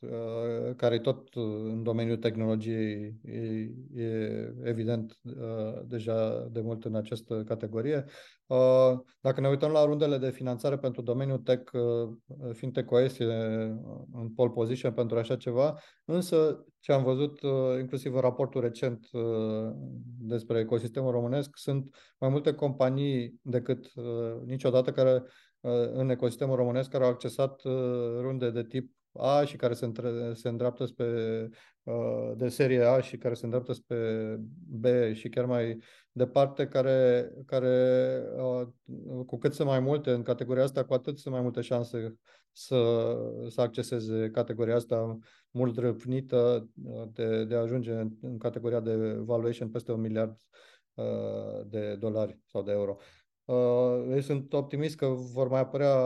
uh, 0.00 0.74
care 0.76 0.94
e 0.94 0.98
tot 0.98 1.28
în 1.34 1.82
domeniul 1.82 2.16
tehnologiei, 2.16 3.14
e, 3.22 3.38
e 4.02 4.54
evident 4.62 5.18
uh, 5.22 5.80
deja 5.86 6.48
de 6.50 6.60
mult 6.60 6.84
în 6.84 6.94
această 6.94 7.42
categorie. 7.46 8.04
Uh, 8.46 8.92
dacă 9.20 9.40
ne 9.40 9.48
uităm 9.48 9.70
la 9.70 9.84
rundele 9.84 10.18
de 10.18 10.30
finanțare 10.30 10.78
pentru 10.78 11.02
domeniul 11.02 11.38
tech, 11.38 11.70
FinTech 12.52 12.90
OS 12.90 13.18
e 13.18 13.24
în 14.12 14.30
pole 14.34 14.50
position 14.50 14.92
pentru 14.92 15.18
așa 15.18 15.36
ceva, 15.36 15.78
însă 16.04 16.64
ce 16.80 16.92
am 16.92 17.02
văzut 17.02 17.40
inclusiv 17.78 18.14
în 18.14 18.20
raportul 18.20 18.60
recent 18.60 19.06
despre 20.18 20.58
ecosistemul 20.58 21.10
românesc, 21.10 21.50
sunt 21.56 21.94
mai 22.18 22.30
multe 22.30 22.52
companii 22.52 23.40
decât 23.42 23.92
niciodată 24.44 24.92
care 24.92 25.22
în 25.92 26.10
ecosistemul 26.10 26.56
românesc 26.56 26.90
care 26.90 27.04
au 27.04 27.10
accesat 27.10 27.64
uh, 27.64 27.72
runde 28.20 28.50
de 28.50 28.62
tip 28.62 28.92
A 29.12 29.44
și 29.44 29.56
care 29.56 29.74
se, 29.74 29.84
între, 29.84 30.32
se 30.34 30.48
îndreaptă 30.48 30.84
spre 30.84 31.48
uh, 31.82 32.32
de 32.36 32.48
serie 32.48 32.82
A 32.82 33.00
și 33.00 33.16
care 33.16 33.34
se 33.34 33.44
îndreaptă 33.44 33.72
spre 33.72 34.36
B 34.68 34.86
și 35.12 35.28
chiar 35.28 35.44
mai 35.44 35.78
departe, 36.12 36.66
care, 36.66 37.30
care 37.46 38.22
uh, 38.36 38.68
cu 39.26 39.38
cât 39.38 39.54
sunt 39.54 39.68
mai 39.68 39.80
multe 39.80 40.10
în 40.10 40.22
categoria 40.22 40.62
asta, 40.62 40.84
cu 40.84 40.94
atât 40.94 41.18
sunt 41.18 41.34
mai 41.34 41.42
multe 41.42 41.60
șanse 41.60 42.14
să, 42.52 43.14
să 43.48 43.60
acceseze 43.60 44.30
categoria 44.30 44.74
asta 44.74 45.18
mult 45.50 45.78
răpnită 45.78 46.68
de, 47.12 47.44
de 47.44 47.54
a 47.54 47.60
ajunge 47.60 47.92
în, 47.92 48.10
în 48.22 48.38
categoria 48.38 48.80
de 48.80 48.94
valuation 49.18 49.70
peste 49.70 49.92
un 49.92 50.00
miliard 50.00 50.36
de 51.66 51.96
dolari 51.96 52.38
sau 52.46 52.62
de 52.62 52.72
euro. 52.72 52.96
Uh, 52.98 53.19
eu 54.10 54.20
sunt 54.20 54.52
optimist 54.52 54.96
că 54.96 55.06
vor 55.06 55.48
mai 55.48 55.60
apărea 55.60 55.96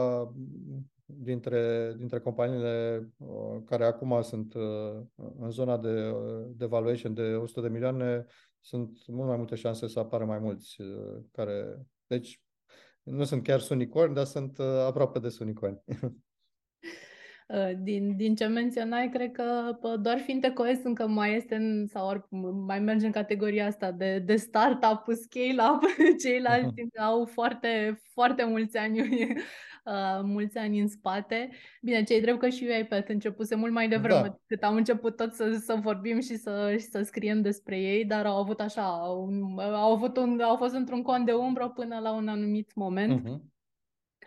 dintre, 1.05 1.93
dintre 1.97 2.19
companiile 2.19 3.07
uh, 3.17 3.61
care 3.65 3.85
acum 3.85 4.21
sunt 4.21 4.53
uh, 4.53 5.01
în 5.39 5.49
zona 5.49 5.77
de, 5.77 6.13
de 6.47 6.65
valuation 6.65 7.13
de 7.13 7.21
100 7.21 7.61
de 7.61 7.67
milioane, 7.67 8.25
sunt 8.59 9.07
mult 9.07 9.27
mai 9.27 9.37
multe 9.37 9.55
șanse 9.55 9.87
să 9.87 9.99
apară 9.99 10.25
mai 10.25 10.39
mulți 10.39 10.77
care... 11.31 11.85
Deci 12.07 12.41
nu 13.03 13.23
sunt 13.23 13.43
chiar 13.43 13.61
unicorn, 13.69 14.13
dar 14.13 14.25
sunt 14.25 14.59
aproape 14.59 15.19
de 15.19 15.35
unicorn. 15.39 15.83
Uh, 17.47 17.71
din, 17.81 18.15
din 18.15 18.35
ce 18.35 18.45
menționai, 18.45 19.09
cred 19.09 19.31
că 19.31 19.77
doar 19.99 20.17
FinTechOS 20.17 20.83
încă 20.83 21.07
mai 21.07 21.35
este 21.35 21.55
în, 21.55 21.87
sau 21.87 22.07
or, 22.07 22.27
mai 22.65 22.79
merge 22.79 23.05
în 23.05 23.11
categoria 23.11 23.65
asta 23.65 23.91
de, 23.91 24.19
de 24.19 24.35
startup, 24.35 25.03
scale-up. 25.07 25.83
Ceilalți 26.23 26.81
uh-huh. 26.81 27.01
au 27.01 27.25
foarte, 27.25 28.01
foarte 28.13 28.45
mulți 28.45 28.77
ani, 28.77 28.99
uh, 28.99 30.19
mulți 30.35 30.57
ani 30.57 30.79
în 30.79 30.87
spate. 30.87 31.49
Bine, 31.81 32.03
cei 32.03 32.21
drept 32.21 32.39
că 32.39 32.49
și 32.49 32.67
UiPath 32.69 33.09
începuse 33.09 33.55
mult 33.55 33.71
mai 33.71 33.87
devreme 33.87 34.27
da. 34.27 34.39
cât 34.47 34.63
am 34.63 34.75
început 34.75 35.15
tot 35.15 35.33
să, 35.33 35.61
să 35.63 35.75
vorbim 35.81 36.19
și 36.19 36.35
să, 36.35 36.75
și 36.79 36.85
să 36.85 37.01
scriem 37.01 37.41
despre 37.41 37.79
ei, 37.79 38.05
dar 38.05 38.25
au 38.25 38.37
avut 38.37 38.59
așa, 38.59 38.87
un, 39.27 39.59
au, 39.59 39.93
avut 39.93 40.17
un, 40.17 40.39
au 40.39 40.55
fost 40.55 40.73
într-un 40.73 41.01
cont 41.01 41.25
de 41.25 41.33
umbră 41.33 41.69
până 41.69 41.99
la 41.99 42.13
un 42.13 42.27
anumit 42.27 42.75
moment. 42.75 43.21
Uh-huh. 43.21 43.53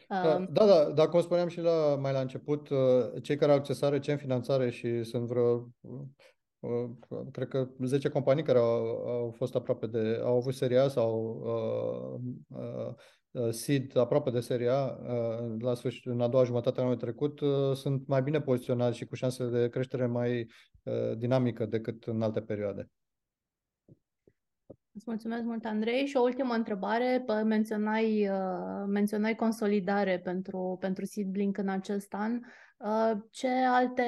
Da, 0.09 0.47
da, 0.51 0.67
da, 0.67 0.91
da, 0.95 1.09
cum 1.09 1.21
spuneam 1.21 1.49
și 1.49 1.61
la, 1.61 1.97
mai 2.01 2.13
la 2.13 2.21
început, 2.21 2.69
uh, 2.69 2.79
cei 3.23 3.37
care 3.37 3.53
au 3.53 3.59
accesare 3.59 3.95
recent 3.95 4.21
finanțare 4.21 4.71
și 4.71 5.03
sunt 5.03 5.27
vreo, 5.27 5.69
uh, 6.61 6.91
cred 7.33 7.49
că 7.49 7.69
10 7.85 8.09
companii 8.09 8.43
care 8.43 8.59
au, 8.59 9.07
au 9.07 9.35
fost 9.37 9.55
aproape 9.55 9.87
de, 9.87 10.21
au 10.25 10.37
avut 10.37 10.55
seria 10.55 10.89
sau 10.89 11.41
uh, 12.49 12.61
uh, 13.31 13.51
seed 13.51 13.97
aproape 13.97 14.31
de 14.31 14.41
seria 14.41 14.99
uh, 15.03 15.61
la 15.61 15.75
sfârșit, 15.75 16.07
în 16.07 16.21
a 16.21 16.29
doua 16.29 16.45
jumătate 16.45 16.79
a 16.79 16.83
anului 16.83 17.01
trecut, 17.01 17.41
uh, 17.41 17.75
sunt 17.75 18.07
mai 18.07 18.23
bine 18.23 18.41
poziționați 18.41 18.97
și 18.97 19.07
cu 19.07 19.15
șanse 19.15 19.49
de 19.49 19.69
creștere 19.69 20.07
mai 20.07 20.47
uh, 20.83 21.17
dinamică 21.17 21.67
decât 21.67 22.05
în 22.05 22.23
alte 22.23 22.41
perioade. 22.41 22.91
Îți 24.99 25.07
mulțumesc 25.09 25.43
mult, 25.43 25.65
Andrei. 25.65 26.07
Și 26.07 26.17
o 26.17 26.23
ultimă 26.23 26.55
întrebare. 26.55 27.25
Menționai, 27.45 28.29
uh, 28.29 28.85
menționai 28.87 29.35
consolidare 29.35 30.19
pentru, 30.19 30.77
pentru 30.81 31.05
SeedBlink 31.05 31.59
în 31.59 31.69
acest 31.69 32.15
an. 32.15 32.41
Uh, 32.79 33.13
ce 33.31 33.49
alte 33.49 34.05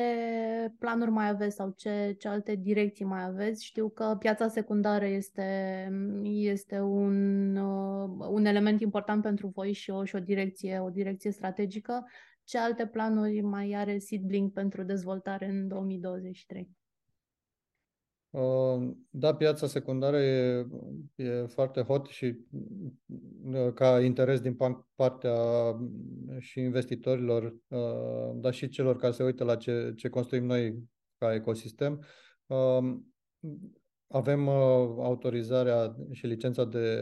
planuri 0.79 1.11
mai 1.11 1.29
aveți 1.29 1.57
sau 1.57 1.75
ce, 1.77 2.15
ce 2.19 2.29
alte 2.29 2.55
direcții 2.55 3.05
mai 3.05 3.25
aveți? 3.25 3.65
Știu 3.65 3.89
că 3.89 4.17
piața 4.19 4.49
secundară 4.49 5.07
este, 5.07 5.89
este 6.23 6.81
un, 6.81 7.57
uh, 7.57 8.27
un 8.31 8.45
element 8.45 8.81
important 8.81 9.23
pentru 9.23 9.49
voi 9.49 9.73
și 9.73 9.91
o, 9.91 10.05
și 10.05 10.17
o, 10.17 10.19
direcție, 10.19 10.79
o 10.79 10.91
direcție 10.91 11.31
strategică. 11.31 12.07
Ce 12.45 12.59
alte 12.59 12.87
planuri 12.87 13.41
mai 13.41 13.73
are 13.73 13.99
SeedBlink 13.99 14.53
pentru 14.53 14.83
dezvoltare 14.83 15.47
în 15.47 15.69
2023? 15.69 16.80
Uh, 18.31 18.91
da, 19.11 19.35
piața 19.35 19.67
secundară 19.67 20.19
e, 20.19 20.67
e 21.15 21.47
foarte 21.47 21.81
hot 21.81 22.07
și 22.07 22.37
uh, 23.53 23.73
ca 23.75 24.01
interes 24.01 24.41
din 24.41 24.57
partea 24.95 25.35
și 26.39 26.61
investitorilor, 26.61 27.55
uh, 27.69 28.31
dar 28.35 28.53
și 28.53 28.69
celor 28.69 28.97
care 28.97 29.13
se 29.13 29.23
uită 29.23 29.45
la 29.45 29.57
ce, 29.57 29.93
ce 29.97 30.09
construim 30.09 30.45
noi 30.45 30.89
ca 31.19 31.35
ecosistem. 31.35 32.05
Avem 34.07 34.49
autorizarea 34.49 35.97
și 36.11 36.27
licența 36.27 36.65
de 36.65 36.99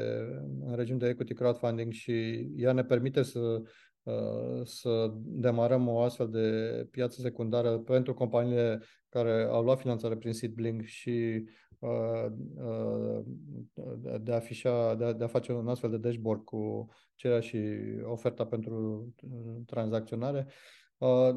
în 0.60 0.74
regim 0.74 0.98
de 0.98 1.08
equity 1.08 1.34
crowdfunding 1.34 1.92
și 1.92 2.12
ea 2.56 2.72
ne 2.72 2.84
permite 2.84 3.22
să 3.22 3.62
să 4.64 5.12
demarăm 5.16 5.88
o 5.88 6.00
astfel 6.00 6.28
de 6.28 6.84
piață 6.90 7.20
secundară 7.20 7.78
pentru 7.78 8.14
companiile 8.14 8.82
care 9.08 9.42
au 9.50 9.62
luat 9.62 9.78
finanțare 9.78 10.16
prin 10.16 10.32
SeedBlink 10.32 10.82
și 10.82 11.44
uh, 11.78 12.26
uh, 12.56 13.20
de 14.20 14.32
a, 14.32 14.34
afișa, 14.34 14.94
de 14.94 15.04
a, 15.04 15.12
de 15.12 15.24
a 15.24 15.28
face 15.28 15.52
un 15.52 15.68
astfel 15.68 15.90
de 15.90 15.96
dashboard 15.98 16.44
cu 16.44 16.88
cererea 17.14 17.42
și 17.42 17.58
oferta 18.02 18.46
pentru 18.46 19.06
tranzacționare. 19.66 20.46
Uh, 20.98 21.34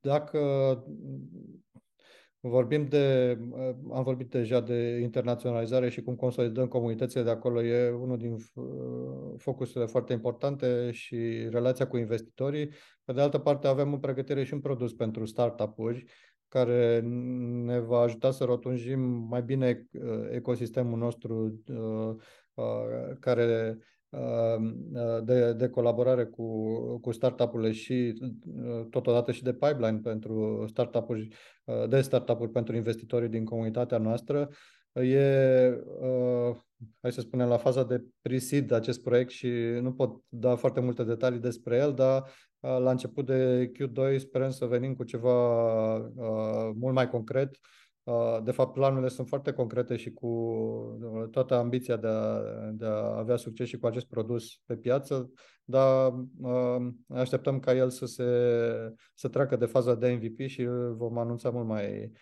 dacă 0.00 0.38
Vorbim 2.42 2.86
de, 2.86 3.38
am 3.92 4.02
vorbit 4.02 4.30
deja 4.30 4.60
de 4.60 4.98
internaționalizare 5.02 5.88
și 5.88 6.02
cum 6.02 6.14
consolidăm 6.14 6.68
comunitățile 6.68 7.22
de 7.22 7.30
acolo. 7.30 7.62
E 7.62 7.90
unul 7.90 8.18
din 8.18 8.36
focusurile 9.36 9.86
foarte 9.86 10.12
importante 10.12 10.90
și 10.90 11.16
relația 11.50 11.86
cu 11.86 11.96
investitorii. 11.96 12.70
Pe 13.04 13.12
de 13.12 13.20
altă 13.20 13.38
parte, 13.38 13.66
avem 13.66 13.92
în 13.92 13.98
pregătire 13.98 14.44
și 14.44 14.54
un 14.54 14.60
produs 14.60 14.92
pentru 14.92 15.24
startup-uri 15.24 16.04
care 16.48 17.00
ne 17.64 17.78
va 17.78 18.00
ajuta 18.00 18.30
să 18.30 18.44
rotunjim 18.44 19.00
mai 19.28 19.42
bine 19.42 19.86
uh, 19.92 20.28
ecosistemul 20.30 20.98
nostru 20.98 21.62
uh, 21.66 22.14
uh, 22.54 23.16
care 23.20 23.78
de, 25.22 25.52
de 25.52 25.68
colaborare 25.68 26.24
cu, 26.24 26.74
cu 26.98 27.12
startup-urile 27.12 27.72
și 27.72 28.22
totodată 28.90 29.32
și 29.32 29.42
de 29.42 29.52
pipeline 29.52 30.00
pentru 30.02 30.64
startup-uri, 30.68 31.28
de 31.88 32.00
startup-uri 32.00 32.50
pentru 32.50 32.76
investitorii 32.76 33.28
din 33.28 33.44
comunitatea 33.44 33.98
noastră. 33.98 34.48
E, 34.92 35.78
hai 37.00 37.12
să 37.12 37.20
spunem, 37.20 37.48
la 37.48 37.56
faza 37.56 37.84
de 37.84 38.04
pre-seed 38.22 38.70
acest 38.70 39.02
proiect 39.02 39.30
și 39.30 39.48
nu 39.80 39.92
pot 39.92 40.22
da 40.28 40.56
foarte 40.56 40.80
multe 40.80 41.04
detalii 41.04 41.38
despre 41.38 41.76
el, 41.76 41.94
dar 41.94 42.30
la 42.60 42.90
început 42.90 43.26
de 43.26 43.70
Q2 43.72 44.18
sperăm 44.18 44.50
să 44.50 44.64
venim 44.64 44.94
cu 44.94 45.04
ceva 45.04 45.94
uh, 45.96 46.70
mult 46.74 46.94
mai 46.94 47.08
concret. 47.08 47.58
Uh, 48.10 48.42
de 48.44 48.50
fapt, 48.50 48.72
planurile 48.72 49.08
sunt 49.08 49.28
foarte 49.28 49.52
concrete 49.52 49.96
și 49.96 50.10
cu 50.10 50.26
uh, 50.26 51.28
toată 51.30 51.54
ambiția 51.54 51.96
de 51.96 52.06
a, 52.06 52.40
de 52.72 52.86
a 52.86 53.18
avea 53.18 53.36
succes 53.36 53.68
și 53.68 53.78
cu 53.78 53.86
acest 53.86 54.06
produs 54.06 54.60
pe 54.66 54.76
piață, 54.76 55.32
dar 55.64 56.12
așteptăm 57.08 57.58
ca 57.58 57.74
el 57.74 57.90
să, 57.90 58.06
se, 58.06 58.24
să 59.14 59.28
treacă 59.28 59.56
de 59.56 59.66
faza 59.66 59.94
de 59.94 60.08
MVP 60.08 60.48
și 60.48 60.68
vom 60.92 61.18
anunța 61.18 61.50
mult 61.50 61.66
mai, 61.66 62.12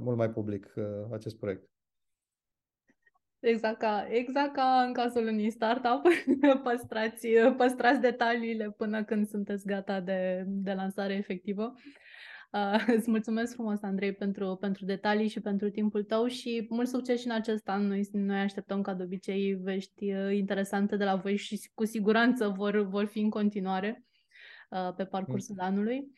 mult 0.00 0.16
mai 0.16 0.30
public 0.30 0.72
acest 1.12 1.38
proiect. 1.38 1.68
Exact 3.38 3.78
ca, 3.78 4.06
exact 4.10 4.54
ca 4.54 4.84
în 4.86 4.92
cazul 4.92 5.26
unui 5.26 5.50
startup, 5.50 6.02
păstrați, 6.64 7.28
păstrați 7.56 8.00
detaliile 8.00 8.74
până 8.76 9.04
când 9.04 9.26
sunteți 9.26 9.66
gata 9.66 10.00
de, 10.00 10.44
de 10.46 10.72
lansare 10.72 11.14
efectivă. 11.14 11.74
Uh, 11.74 12.09
îți 12.96 13.10
mulțumesc 13.10 13.54
frumos, 13.54 13.82
Andrei, 13.82 14.12
pentru, 14.14 14.56
pentru 14.60 14.84
detalii 14.84 15.28
și 15.28 15.40
pentru 15.40 15.70
timpul 15.70 16.02
tău 16.02 16.26
și 16.26 16.66
mult 16.68 16.88
succes 16.88 17.20
și 17.20 17.26
în 17.26 17.32
acest 17.32 17.68
an. 17.68 17.86
Noi, 17.86 18.08
noi 18.12 18.38
așteptăm 18.38 18.82
ca 18.82 18.94
de 18.94 19.02
obicei 19.02 19.54
vești 19.54 20.12
uh, 20.12 20.36
interesante 20.36 20.96
de 20.96 21.04
la 21.04 21.16
voi 21.16 21.36
și 21.36 21.70
cu 21.74 21.84
siguranță 21.84 22.48
vor, 22.48 22.82
vor 22.88 23.04
fi 23.04 23.20
în 23.20 23.30
continuare 23.30 24.04
uh, 24.70 24.94
pe 24.96 25.04
parcursul 25.04 25.54
mm. 25.58 25.64
anului. 25.64 26.12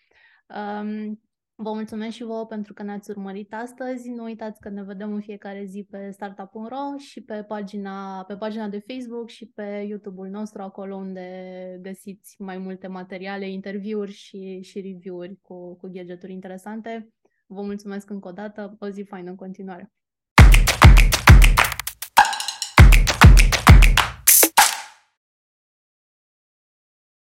Um, 0.46 1.20
Vă 1.62 1.72
mulțumesc 1.72 2.14
și 2.14 2.22
vouă 2.25 2.46
pentru 2.46 2.72
că 2.72 2.83
ne-ați 2.83 3.11
urmărit 3.11 3.55
astăzi. 3.55 4.11
Nu 4.11 4.22
uitați 4.22 4.61
că 4.61 4.68
ne 4.68 4.83
vedem 4.83 5.12
în 5.12 5.20
fiecare 5.20 5.64
zi 5.64 5.87
pe 5.90 6.11
startup.ro 6.11 6.98
și 6.98 7.20
pe 7.20 7.42
pagina, 7.42 8.25
pe 8.25 8.37
pagina 8.37 8.68
de 8.68 8.85
Facebook 8.87 9.29
și 9.29 9.46
pe 9.46 9.87
YouTube-ul 9.88 10.29
nostru, 10.29 10.62
acolo 10.62 10.96
unde 10.96 11.79
găsiți 11.83 12.42
mai 12.42 12.59
multe 12.59 12.87
materiale, 12.87 13.51
interviuri 13.51 14.12
și, 14.12 14.61
și 14.62 14.81
review-uri 14.81 15.38
cu, 15.42 15.77
cu 15.77 15.88
gadgeturi 15.92 16.33
interesante. 16.33 17.12
Vă 17.46 17.62
mulțumesc 17.62 18.11
încă 18.11 18.29
o 18.29 18.33
dată. 18.33 18.77
O 18.79 18.88
zi 18.88 19.03
faină 19.03 19.31
în 19.31 19.37
continuare! 19.37 19.92